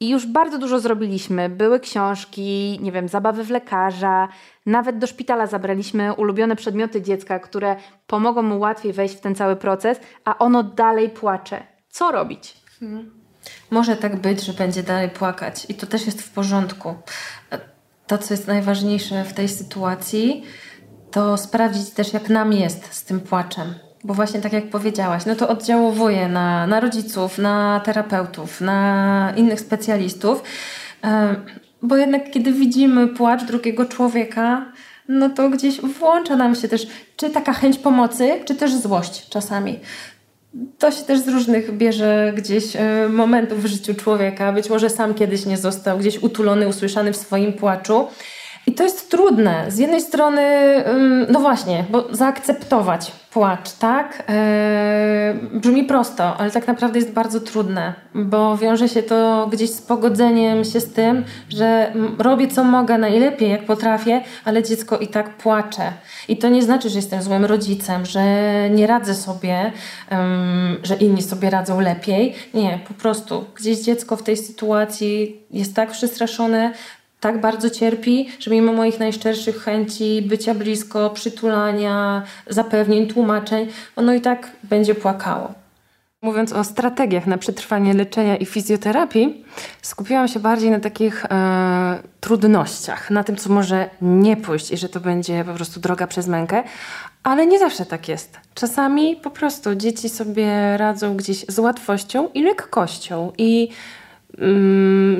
I 0.00 0.08
już 0.08 0.26
bardzo 0.26 0.58
dużo 0.58 0.80
zrobiliśmy. 0.80 1.48
Były 1.48 1.80
książki, 1.80 2.78
nie 2.82 2.92
wiem, 2.92 3.08
zabawy 3.08 3.44
w 3.44 3.50
lekarza, 3.50 4.28
nawet 4.66 4.98
do 4.98 5.06
szpitala 5.06 5.46
zabraliśmy 5.46 6.14
ulubione 6.14 6.56
przedmioty 6.56 7.02
dziecka, 7.02 7.38
które 7.38 7.76
pomogą 8.06 8.42
mu 8.42 8.58
łatwiej 8.58 8.92
wejść 8.92 9.16
w 9.16 9.20
ten 9.20 9.34
cały 9.34 9.56
proces, 9.56 10.00
a 10.24 10.38
ono 10.38 10.62
dalej 10.62 11.10
płacze. 11.10 11.66
Co 11.88 12.12
robić? 12.12 12.54
Hmm. 12.80 13.23
Może 13.70 13.96
tak 13.96 14.16
być, 14.16 14.42
że 14.42 14.52
będzie 14.52 14.82
dalej 14.82 15.08
płakać 15.10 15.66
i 15.68 15.74
to 15.74 15.86
też 15.86 16.06
jest 16.06 16.22
w 16.22 16.30
porządku. 16.30 16.94
To, 18.06 18.18
co 18.18 18.34
jest 18.34 18.46
najważniejsze 18.46 19.24
w 19.24 19.32
tej 19.32 19.48
sytuacji, 19.48 20.42
to 21.10 21.36
sprawdzić 21.36 21.90
też, 21.90 22.12
jak 22.12 22.28
nam 22.28 22.52
jest 22.52 22.94
z 22.94 23.04
tym 23.04 23.20
płaczem. 23.20 23.74
Bo 24.04 24.14
właśnie 24.14 24.40
tak 24.40 24.52
jak 24.52 24.70
powiedziałaś, 24.70 25.26
no 25.26 25.34
to 25.34 25.48
oddziałowuje 25.48 26.28
na, 26.28 26.66
na 26.66 26.80
rodziców, 26.80 27.38
na 27.38 27.80
terapeutów, 27.84 28.60
na 28.60 29.32
innych 29.36 29.60
specjalistów. 29.60 30.42
Bo 31.82 31.96
jednak 31.96 32.30
kiedy 32.30 32.52
widzimy 32.52 33.08
płacz 33.08 33.44
drugiego 33.44 33.84
człowieka, 33.84 34.72
no 35.08 35.28
to 35.30 35.50
gdzieś 35.50 35.80
włącza 35.80 36.36
nam 36.36 36.54
się 36.54 36.68
też 36.68 36.86
czy 37.16 37.30
taka 37.30 37.52
chęć 37.52 37.78
pomocy, 37.78 38.40
czy 38.44 38.54
też 38.54 38.74
złość 38.74 39.28
czasami 39.28 39.80
to 40.78 40.90
się 40.90 41.02
też 41.02 41.20
z 41.20 41.28
różnych 41.28 41.76
bierze 41.76 42.32
gdzieś 42.36 42.76
e, 42.76 43.08
momentów 43.08 43.62
w 43.62 43.66
życiu 43.66 43.94
człowieka. 43.94 44.52
Być 44.52 44.70
może 44.70 44.90
sam 44.90 45.14
kiedyś 45.14 45.46
nie 45.46 45.56
został 45.56 45.98
gdzieś 45.98 46.22
utulony, 46.22 46.68
usłyszany 46.68 47.12
w 47.12 47.16
swoim 47.16 47.52
płaczu. 47.52 48.06
I 48.66 48.72
to 48.72 48.82
jest 48.82 49.10
trudne. 49.10 49.64
Z 49.68 49.78
jednej 49.78 50.00
strony, 50.00 50.42
no 51.28 51.40
właśnie, 51.40 51.84
bo 51.90 52.04
zaakceptować 52.10 53.12
płacz, 53.34 53.72
tak? 53.72 54.22
E, 54.28 55.34
brzmi 55.52 55.84
prosto, 55.84 56.36
ale 56.36 56.50
tak 56.50 56.66
naprawdę 56.66 56.98
jest 56.98 57.12
bardzo 57.12 57.40
trudne, 57.40 57.94
bo 58.14 58.56
wiąże 58.56 58.88
się 58.88 59.02
to 59.02 59.48
gdzieś 59.52 59.70
z 59.70 59.82
pogodzeniem 59.82 60.64
się 60.64 60.80
z 60.80 60.92
tym, 60.92 61.24
że 61.48 61.92
robię 62.18 62.48
co 62.48 62.64
mogę 62.64 62.98
najlepiej, 62.98 63.50
jak 63.50 63.66
potrafię, 63.66 64.20
ale 64.44 64.62
dziecko 64.62 64.98
i 64.98 65.08
tak 65.08 65.36
płacze. 65.36 65.92
I 66.28 66.36
to 66.36 66.48
nie 66.48 66.62
znaczy, 66.62 66.90
że 66.90 66.98
jestem 66.98 67.22
złym 67.22 67.44
rodzicem, 67.44 68.06
że 68.06 68.24
nie 68.70 68.86
radzę 68.86 69.14
sobie, 69.14 69.72
że 70.82 70.96
inni 70.96 71.22
sobie 71.22 71.50
radzą 71.50 71.80
lepiej. 71.80 72.34
Nie, 72.54 72.78
po 72.88 72.94
prostu 72.94 73.44
gdzieś 73.54 73.78
dziecko 73.78 74.16
w 74.16 74.22
tej 74.22 74.36
sytuacji 74.36 75.42
jest 75.50 75.74
tak 75.74 75.90
przestraszone, 75.90 76.72
tak 77.24 77.40
bardzo 77.40 77.70
cierpi, 77.70 78.28
że 78.40 78.50
mimo 78.50 78.72
moich 78.72 78.98
najszczerszych 79.00 79.56
chęci 79.56 80.22
bycia 80.22 80.54
blisko, 80.54 81.10
przytulania, 81.10 82.22
zapewnień, 82.46 83.06
tłumaczeń, 83.06 83.68
ono 83.96 84.14
i 84.14 84.20
tak 84.20 84.50
będzie 84.62 84.94
płakało. 84.94 85.54
Mówiąc 86.22 86.52
o 86.52 86.64
strategiach 86.64 87.26
na 87.26 87.38
przetrwanie 87.38 87.94
leczenia 87.94 88.36
i 88.36 88.46
fizjoterapii, 88.46 89.44
skupiłam 89.82 90.28
się 90.28 90.40
bardziej 90.40 90.70
na 90.70 90.80
takich 90.80 91.24
e, 91.24 91.98
trudnościach, 92.20 93.10
na 93.10 93.24
tym, 93.24 93.36
co 93.36 93.50
może 93.50 93.90
nie 94.02 94.36
pójść 94.36 94.70
i 94.70 94.76
że 94.76 94.88
to 94.88 95.00
będzie 95.00 95.44
po 95.44 95.54
prostu 95.54 95.80
droga 95.80 96.06
przez 96.06 96.26
mękę, 96.26 96.62
ale 97.22 97.46
nie 97.46 97.58
zawsze 97.58 97.86
tak 97.86 98.08
jest. 98.08 98.38
Czasami 98.54 99.16
po 99.16 99.30
prostu 99.30 99.74
dzieci 99.74 100.08
sobie 100.08 100.76
radzą 100.76 101.16
gdzieś 101.16 101.44
z 101.48 101.58
łatwością 101.58 102.28
i 102.34 102.42
lekkością 102.42 103.32
i 103.38 103.68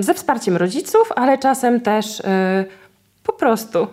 ze 0.01 0.15
wsparciem 0.15 0.57
rodziców, 0.57 1.13
ale 1.17 1.39
czasem 1.39 1.81
też 1.81 2.21
y, 2.21 2.25
po 3.23 3.33
prostu 3.33 3.87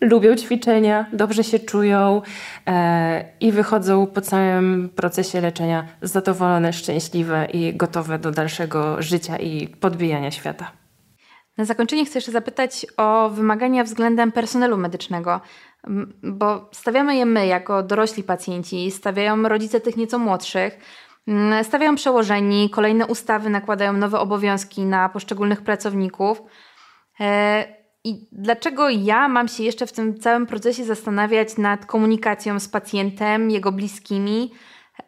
lubią 0.00 0.36
ćwiczenia, 0.36 1.06
dobrze 1.12 1.44
się 1.44 1.58
czują 1.58 2.22
e, 2.66 3.24
i 3.40 3.52
wychodzą 3.52 4.06
po 4.06 4.20
całym 4.20 4.90
procesie 4.96 5.40
leczenia 5.40 5.86
zadowolone, 6.02 6.72
szczęśliwe 6.72 7.46
i 7.52 7.76
gotowe 7.76 8.18
do 8.18 8.30
dalszego 8.30 9.02
życia 9.02 9.36
i 9.36 9.68
podbijania 9.68 10.30
świata. 10.30 10.72
Na 11.56 11.64
zakończenie 11.64 12.04
chcę 12.04 12.18
jeszcze 12.18 12.32
zapytać 12.32 12.86
o 12.96 13.30
wymagania 13.30 13.84
względem 13.84 14.32
personelu 14.32 14.76
medycznego, 14.76 15.40
bo 16.22 16.68
stawiamy 16.72 17.16
je 17.16 17.26
my 17.26 17.46
jako 17.46 17.82
dorośli 17.82 18.22
pacjenci, 18.22 18.90
stawiają 18.90 19.42
rodzice 19.42 19.80
tych 19.80 19.96
nieco 19.96 20.18
młodszych, 20.18 20.78
stawiają 21.62 21.94
przełożeni, 21.94 22.70
kolejne 22.70 23.06
ustawy 23.06 23.50
nakładają 23.50 23.92
nowe 23.92 24.20
obowiązki 24.20 24.84
na 24.84 25.08
poszczególnych 25.08 25.62
pracowników. 25.62 26.42
E, 27.20 27.64
I 28.04 28.28
dlaczego 28.32 28.88
ja 28.88 29.28
mam 29.28 29.48
się 29.48 29.62
jeszcze 29.62 29.86
w 29.86 29.92
tym 29.92 30.18
całym 30.18 30.46
procesie 30.46 30.84
zastanawiać 30.84 31.56
nad 31.56 31.86
komunikacją 31.86 32.60
z 32.60 32.68
pacjentem, 32.68 33.50
jego 33.50 33.72
bliskimi 33.72 34.52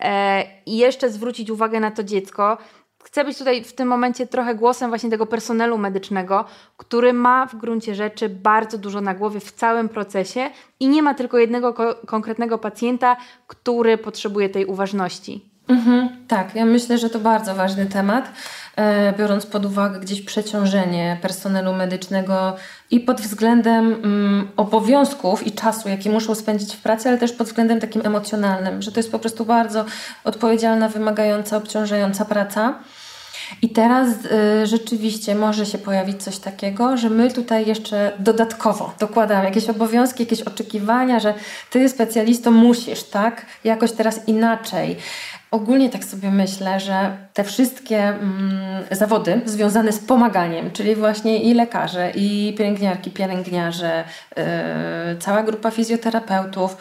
e, 0.00 0.44
i 0.66 0.76
jeszcze 0.76 1.11
zwrócić 1.11 1.50
uwagę 1.50 1.80
na 1.80 1.90
to 1.90 2.04
dziecko? 2.04 2.59
Chcę 3.04 3.24
być 3.24 3.38
tutaj 3.38 3.64
w 3.64 3.72
tym 3.72 3.88
momencie 3.88 4.26
trochę 4.26 4.54
głosem 4.54 4.90
właśnie 4.90 5.11
tego 5.11 5.26
personelu 5.26 5.78
medycznego, 5.78 6.44
który 6.76 7.12
ma 7.12 7.46
w 7.46 7.56
gruncie 7.56 7.94
rzeczy 7.94 8.28
bardzo 8.28 8.78
dużo 8.78 9.00
na 9.00 9.14
głowie 9.14 9.40
w 9.40 9.52
całym 9.52 9.88
procesie 9.88 10.50
i 10.80 10.88
nie 10.88 11.02
ma 11.02 11.14
tylko 11.14 11.38
jednego 11.38 11.74
ko 11.74 11.94
konkretnego 12.06 12.59
pacjenta, 12.59 13.16
który 13.46 13.98
potrzebuje 13.98 14.48
tej 14.48 14.66
uważności. 14.66 15.49
Mhm, 15.70 16.09
tak, 16.28 16.54
ja 16.54 16.64
myślę, 16.64 16.98
że 16.98 17.11
to 17.11 17.18
bardzo 17.18 17.54
ważny 17.54 17.87
temat, 17.87 18.33
e, 18.76 19.12
biorąc 19.12 19.46
pod 19.46 19.66
uwagę 19.66 20.00
gdzieś 20.00 20.22
przeciążenie 20.22 21.18
personelu 21.22 21.72
medycznego 21.72 22.56
i 22.90 23.00
pod 23.00 23.20
względem 23.20 23.94
mm, 23.94 24.48
obowiązków 24.56 25.46
i 25.46 25.52
czasu, 25.52 25.88
jaki 25.88 26.11
muszą 26.11 26.35
spędzić 26.35 26.76
w 26.76 26.80
pracy, 26.80 27.09
ale 27.09 27.18
też 27.18 27.33
pod 27.33 27.46
względem 27.46 27.80
takim 27.80 28.06
emocjonalnym, 28.06 28.83
że 28.83 28.92
to 28.92 29.00
jest 29.00 29.12
po 29.12 29.18
prostu 29.18 29.44
bardzo 29.44 29.85
odpowiedzialna, 30.24 30.88
wymagająca, 30.88 31.56
obciążająca 31.56 32.24
praca. 32.24 32.74
I 33.62 33.68
teraz 33.68 34.08
y, 34.62 34.66
rzeczywiście 34.66 35.34
może 35.34 35.66
się 35.66 35.78
pojawić 35.78 36.22
coś 36.22 36.38
takiego, 36.38 36.96
że 36.96 37.10
my 37.10 37.30
tutaj 37.30 37.66
jeszcze 37.66 38.12
dodatkowo 38.18 38.94
dokładamy 38.98 39.44
jakieś 39.44 39.68
obowiązki, 39.68 40.22
jakieś 40.22 40.42
oczekiwania, 40.42 41.20
że 41.20 41.34
ty 41.70 41.88
specjalistą 41.88 42.50
musisz, 42.50 43.02
tak? 43.02 43.46
Jakoś 43.64 43.92
teraz 43.92 44.28
inaczej. 44.28 44.96
Ogólnie 45.50 45.90
tak 45.90 46.04
sobie 46.04 46.30
myślę, 46.30 46.80
że 46.80 47.16
te 47.34 47.44
wszystkie 47.44 47.98
mm, 47.98 48.84
zawody 48.90 49.40
związane 49.44 49.92
z 49.92 49.98
pomaganiem, 49.98 50.70
czyli 50.70 50.94
właśnie 50.94 51.42
i 51.42 51.54
lekarze, 51.54 52.10
i 52.14 52.54
pielęgniarki, 52.58 53.10
pielęgniarze, 53.10 54.04
yy, 54.36 54.44
cała 55.18 55.42
grupa 55.42 55.70
fizjoterapeutów, 55.70 56.76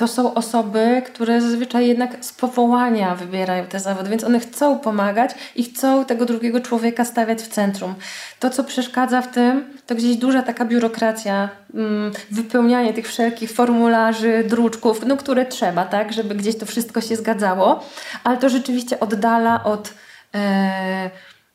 to 0.00 0.08
są 0.08 0.34
osoby, 0.34 1.02
które 1.06 1.40
zazwyczaj 1.40 1.86
jednak 1.86 2.24
z 2.24 2.32
powołania 2.32 3.14
wybierają 3.14 3.66
te 3.66 3.80
zawody, 3.80 4.10
więc 4.10 4.24
one 4.24 4.40
chcą 4.40 4.78
pomagać 4.78 5.30
i 5.56 5.64
chcą 5.64 6.04
tego 6.04 6.26
drugiego 6.26 6.60
człowieka 6.60 7.04
stawiać 7.04 7.42
w 7.42 7.48
centrum. 7.48 7.94
To, 8.38 8.50
co 8.50 8.64
przeszkadza 8.64 9.22
w 9.22 9.30
tym, 9.30 9.78
to 9.86 9.94
gdzieś 9.94 10.16
duża 10.16 10.42
taka 10.42 10.64
biurokracja, 10.64 11.48
mm, 11.74 12.12
wypełnianie 12.30 12.92
tych 12.92 13.08
wszelkich 13.08 13.52
formularzy, 13.52 14.44
druczków, 14.48 15.06
no, 15.06 15.16
które 15.16 15.46
trzeba, 15.46 15.84
tak, 15.84 16.12
żeby 16.12 16.34
gdzieś 16.34 16.58
to 16.58 16.66
wszystko 16.66 17.00
się 17.00 17.16
zgadzało, 17.16 17.84
ale 18.24 18.36
to 18.36 18.48
rzeczywiście 18.48 19.00
oddala 19.00 19.64
od, 19.64 19.94
e, 20.34 21.10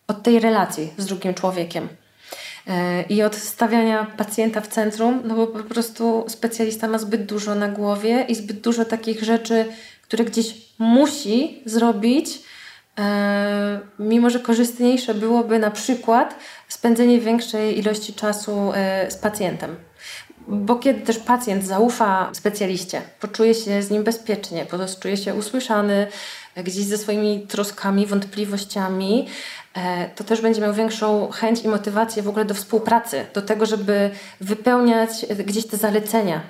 od 0.08 0.24
tej 0.24 0.40
relacji 0.40 0.94
z 0.98 1.06
drugim 1.06 1.34
człowiekiem. 1.34 1.88
E, 2.68 3.02
i 3.02 3.24
od 3.24 3.36
stawiania 3.36 4.08
pacjenta 4.18 4.62
w 4.62 4.68
centrum, 4.68 5.22
no 5.26 5.36
bo 5.36 5.48
po 5.48 5.64
prostu 5.64 6.26
specjalista 6.28 6.88
ma 6.88 6.98
zbyt 6.98 7.26
dużo 7.26 7.56
na 7.56 7.68
głowie 7.68 8.26
i 8.28 8.36
zbyt 8.36 8.60
dużo 8.60 8.86
takich 8.86 9.24
rzeczy, 9.24 9.66
które 10.02 10.26
gdzieś 10.26 10.56
musi 10.80 11.62
zrobić, 11.66 12.40
e, 13.00 13.80
mimo 14.00 14.30
że 14.30 14.40
korzystniejsze 14.40 15.14
byłoby 15.14 15.60
na 15.60 15.72
przykład 15.72 16.36
spędzenie 16.68 17.20
większej 17.20 17.80
ilości 17.80 18.14
czasu 18.14 18.72
e, 18.76 19.12
z 19.12 19.16
pacjentem. 19.16 19.76
Bo 20.48 20.76
kiedy 20.76 21.02
też 21.02 21.20
pacjent 21.20 21.64
zaufa 21.64 22.30
specjaliście, 22.34 23.02
poczuje 23.20 23.54
się 23.54 23.82
z 23.82 23.90
nim 23.90 24.04
bezpiecznie, 24.04 24.66
czuje 25.00 25.18
się 25.18 25.34
usłyszany, 25.34 26.08
gdzieś 26.58 26.86
ze 26.86 26.98
swoimi 26.98 27.48
troskami, 27.48 28.06
wątpliwościami, 28.06 29.28
E, 29.76 30.10
to 30.16 30.24
też 30.24 30.42
będzie 30.42 30.62
miał 30.62 30.74
większą 30.74 31.32
chęć 31.32 31.64
i 31.64 31.68
motywację 31.68 32.24
w 32.24 32.28
ogóle 32.28 32.46
do 32.46 32.54
współpracy, 32.54 33.26
do 33.34 33.42
tego, 33.42 33.66
żeby 33.66 34.10
wypełniać 34.42 35.10
gdzieś 35.46 35.68
te 35.68 35.78
zalecenia 35.78 36.42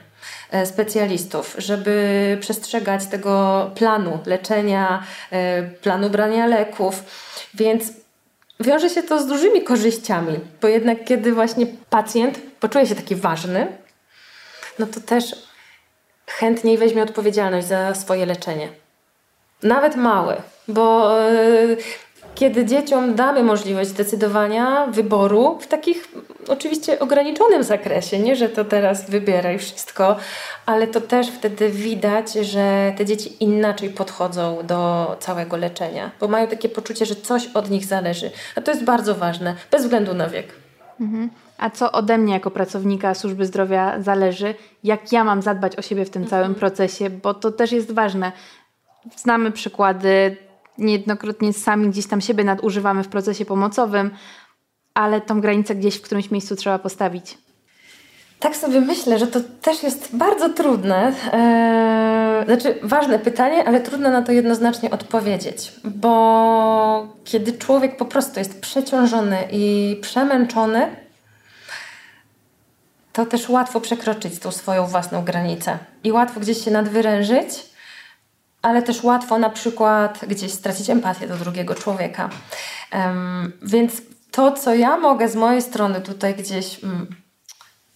e, 0.52 0.66
specjalistów, 0.66 1.56
żeby 1.58 2.38
przestrzegać 2.42 3.06
tego 3.06 3.72
planu 3.76 4.20
leczenia, 4.26 5.04
e, 5.32 5.64
planu 5.64 6.10
brania 6.10 6.46
leków. 6.48 7.04
Więc 7.54 7.94
wiąże 8.60 8.90
się 8.90 9.04
to 9.04 9.24
z 9.24 9.28
dużymi 9.28 9.64
korzyściami, 9.64 10.40
bo 10.62 10.68
jednak 10.68 11.04
kiedy 11.06 11.34
właśnie 11.34 11.68
pacjent 11.90 12.40
poczuje 12.60 12.88
się 12.88 12.96
taki 12.96 13.16
ważny, 13.16 13.68
no 14.80 14.86
to 14.86 15.00
też 15.02 15.36
chętniej 16.28 16.78
weźmie 16.78 17.04
odpowiedzialność 17.04 17.68
za 17.68 17.96
swoje 17.96 18.26
leczenie. 18.26 18.70
Nawet 19.64 19.96
małe, 19.96 20.42
bo 20.68 21.16
kiedy 22.36 22.66
dzieciom 22.66 23.16
damy 23.16 23.44
możliwość 23.44 23.92
decydowania, 23.92 24.88
wyboru 24.88 25.60
w 25.62 25.68
takich 25.68 26.08
oczywiście 26.48 27.00
ograniczonym 27.00 27.64
zakresie, 27.64 28.20
nie, 28.20 28.36
że 28.36 28.50
to 28.50 28.66
teraz 28.66 29.10
wybieraj 29.10 29.60
wszystko, 29.60 30.18
ale 30.66 30.88
to 30.88 31.02
też 31.02 31.28
wtedy 31.28 31.70
widać, 31.70 32.34
że 32.34 32.94
te 32.98 33.06
dzieci 33.06 33.44
inaczej 33.44 33.90
podchodzą 33.90 34.58
do 34.64 35.16
całego 35.20 35.58
leczenia, 35.58 36.12
bo 36.20 36.28
mają 36.28 36.48
takie 36.48 36.70
poczucie, 36.70 37.06
że 37.06 37.16
coś 37.16 37.48
od 37.54 37.70
nich 37.70 37.86
zależy. 37.86 38.32
A 38.56 38.62
to 38.62 38.72
jest 38.72 38.84
bardzo 38.84 39.16
ważne, 39.16 39.56
bez 39.72 39.82
względu 39.82 40.14
na 40.14 40.30
wiek. 40.30 40.48
Mhm. 41.02 41.30
A 41.58 41.70
co 41.70 41.92
ode 41.92 42.18
mnie 42.18 42.34
jako 42.34 42.52
pracownika 42.52 43.14
służby 43.14 43.46
zdrowia 43.46 44.02
zależy, 44.02 44.56
jak 44.84 45.12
ja 45.12 45.24
mam 45.24 45.42
zadbać 45.42 45.76
o 45.76 45.82
siebie 45.82 46.06
w 46.06 46.10
tym 46.10 46.28
całym 46.28 46.48
mhm. 46.48 46.60
procesie, 46.60 47.10
bo 47.10 47.34
to 47.34 47.52
też 47.52 47.72
jest 47.72 47.92
ważne. 47.92 48.32
Znamy 49.16 49.52
przykłady 49.52 50.38
niejednokrotnie 50.78 51.54
sami 51.54 51.90
gdzieś 51.90 52.08
tam 52.08 52.22
siebie 52.22 52.44
nadużywamy 52.44 53.04
w 53.04 53.08
procesie 53.08 53.46
pomocowym, 53.46 54.12
ale 54.94 55.22
tą 55.22 55.42
granicę 55.42 55.76
gdzieś 55.76 55.96
w 55.96 56.02
którymś 56.02 56.32
miejscu 56.32 56.56
trzeba 56.56 56.80
postawić. 56.80 57.38
Tak 58.40 58.56
sobie 58.56 58.82
myślę, 58.82 59.20
że 59.20 59.28
to 59.28 59.40
też 59.62 59.84
jest 59.84 60.16
bardzo 60.16 60.50
trudne. 60.50 61.14
Eee, 61.34 62.46
znaczy, 62.46 62.80
ważne 62.84 63.20
pytanie, 63.20 63.68
ale 63.68 63.82
trudno 63.82 64.12
na 64.12 64.22
to 64.22 64.32
jednoznacznie 64.32 64.92
odpowiedzieć, 64.92 65.72
bo 65.84 67.08
kiedy 67.24 67.54
człowiek 67.54 67.98
po 67.98 68.06
prostu 68.06 68.40
jest 68.40 68.62
przeciążony 68.62 69.38
i 69.52 69.98
przemęczony, 70.02 71.05
to 73.16 73.26
też 73.26 73.50
łatwo 73.50 73.82
przekroczyć 73.82 74.40
tą 74.40 74.52
swoją 74.52 74.88
własną 74.88 75.24
granicę 75.24 75.78
i 76.04 76.12
łatwo 76.12 76.40
gdzieś 76.40 76.66
się 76.66 76.72
nadwyrężyć 76.72 77.76
ale 78.66 78.82
też 78.82 79.04
łatwo 79.04 79.38
na 79.40 79.50
przykład 79.50 80.26
gdzieś 80.28 80.54
stracić 80.54 80.90
empatię 80.90 81.28
do 81.28 81.38
drugiego 81.38 81.76
człowieka. 81.76 82.30
Um, 82.94 83.54
więc 83.62 84.02
to, 84.32 84.52
co 84.52 84.76
ja 84.76 84.98
mogę 84.98 85.30
z 85.30 85.36
mojej 85.36 85.62
strony 85.62 86.02
tutaj 86.02 86.36
gdzieś 86.36 86.84
mm, 86.84 87.08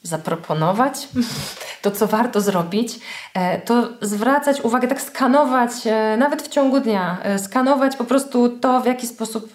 zaproponować, 0.04 1.08
to 1.82 1.92
co 1.92 2.08
warto 2.08 2.42
zrobić, 2.42 3.00
e, 3.34 3.62
to 3.62 3.90
zwracać 4.02 4.62
uwagę, 4.62 4.88
tak 4.88 5.02
skanować, 5.02 5.72
e, 5.86 6.18
nawet 6.18 6.42
w 6.42 6.48
ciągu 6.48 6.80
dnia, 6.80 7.18
e, 7.24 7.40
skanować 7.40 7.96
po 7.96 8.04
prostu 8.04 8.50
to, 8.50 8.82
w 8.82 8.86
jaki 8.86 9.08
sposób 9.08 9.54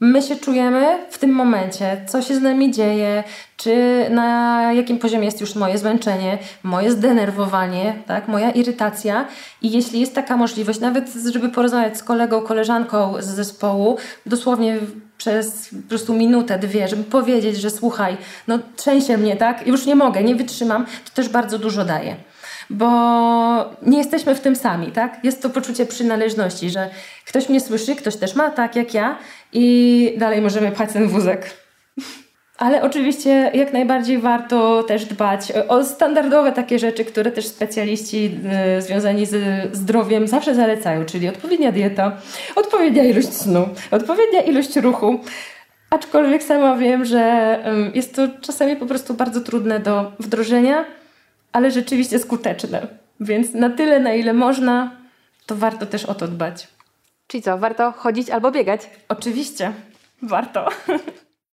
my 0.00 0.22
się 0.22 0.36
czujemy 0.36 0.98
w 1.10 1.18
tym 1.18 1.30
momencie, 1.30 2.04
co 2.08 2.22
się 2.22 2.34
z 2.34 2.42
nami 2.42 2.70
dzieje, 2.70 3.24
czy 3.56 4.06
na 4.10 4.60
jakim 4.72 4.98
poziomie 4.98 5.24
jest 5.24 5.40
już 5.40 5.54
moje 5.54 5.78
zmęczenie, 5.78 6.38
moje 6.62 6.92
zdenerwowanie, 6.92 7.94
tak, 8.06 8.28
moja 8.28 8.50
irytacja. 8.50 9.26
I 9.62 9.70
jeśli 9.70 10.00
jest 10.00 10.14
taka 10.14 10.36
możliwość, 10.36 10.80
nawet 10.80 11.12
żeby 11.32 11.48
porozmawiać 11.48 11.98
z 11.98 12.02
kolegą, 12.02 12.42
koleżanką 12.42 13.14
z 13.20 13.26
zespołu, 13.26 13.96
dosłownie 14.26 14.78
przez 15.18 15.68
po 15.82 15.88
prostu 15.88 16.14
minutę, 16.14 16.58
dwie, 16.58 16.88
żeby 16.88 17.04
powiedzieć, 17.04 17.56
że 17.56 17.70
słuchaj, 17.70 18.16
no 18.48 18.58
trzęsie 18.76 19.18
mnie, 19.18 19.36
tak, 19.36 19.66
już 19.66 19.86
nie 19.86 19.96
mogę, 19.96 20.22
nie 20.22 20.34
wytrzymam, 20.34 20.84
to 20.84 21.10
też 21.14 21.28
bardzo 21.28 21.58
dużo 21.58 21.84
daje 21.84 22.16
bo 22.70 22.88
nie 23.82 23.98
jesteśmy 23.98 24.34
w 24.34 24.40
tym 24.40 24.56
sami, 24.56 24.92
tak? 24.92 25.24
Jest 25.24 25.42
to 25.42 25.50
poczucie 25.50 25.86
przynależności, 25.86 26.70
że 26.70 26.90
ktoś 27.26 27.48
mnie 27.48 27.60
słyszy, 27.60 27.96
ktoś 27.96 28.16
też 28.16 28.34
ma 28.34 28.50
tak 28.50 28.76
jak 28.76 28.94
ja 28.94 29.18
i 29.52 30.14
dalej 30.18 30.40
możemy 30.40 30.72
pchać 30.72 30.92
ten 30.92 31.08
wózek. 31.08 31.50
Ale 32.58 32.82
oczywiście 32.82 33.50
jak 33.54 33.72
najbardziej 33.72 34.18
warto 34.18 34.82
też 34.82 35.04
dbać 35.04 35.52
o 35.68 35.84
standardowe 35.84 36.52
takie 36.52 36.78
rzeczy, 36.78 37.04
które 37.04 37.30
też 37.30 37.46
specjaliści 37.46 38.38
y, 38.78 38.82
związani 38.82 39.26
z 39.26 39.36
zdrowiem 39.76 40.28
zawsze 40.28 40.54
zalecają, 40.54 41.04
czyli 41.04 41.28
odpowiednia 41.28 41.72
dieta, 41.72 42.12
odpowiednia 42.56 43.04
ilość 43.04 43.32
snu, 43.32 43.68
odpowiednia 43.90 44.42
ilość 44.42 44.76
ruchu. 44.76 45.20
Aczkolwiek 45.90 46.42
sama 46.42 46.76
wiem, 46.76 47.04
że 47.04 47.58
y, 47.88 47.96
jest 47.96 48.14
to 48.14 48.28
czasami 48.40 48.76
po 48.76 48.86
prostu 48.86 49.14
bardzo 49.14 49.40
trudne 49.40 49.80
do 49.80 50.12
wdrożenia, 50.20 50.84
ale 51.56 51.70
rzeczywiście 51.70 52.18
skuteczne. 52.18 52.86
Więc 53.20 53.54
na 53.54 53.70
tyle, 53.70 54.00
na 54.00 54.14
ile 54.14 54.32
można, 54.32 54.96
to 55.46 55.56
warto 55.56 55.86
też 55.86 56.04
o 56.04 56.14
to 56.14 56.28
dbać. 56.28 56.68
Czyli 57.26 57.42
co, 57.42 57.58
warto 57.58 57.92
chodzić 57.92 58.30
albo 58.30 58.50
biegać? 58.50 58.90
Oczywiście, 59.08 59.72
warto. 60.22 60.68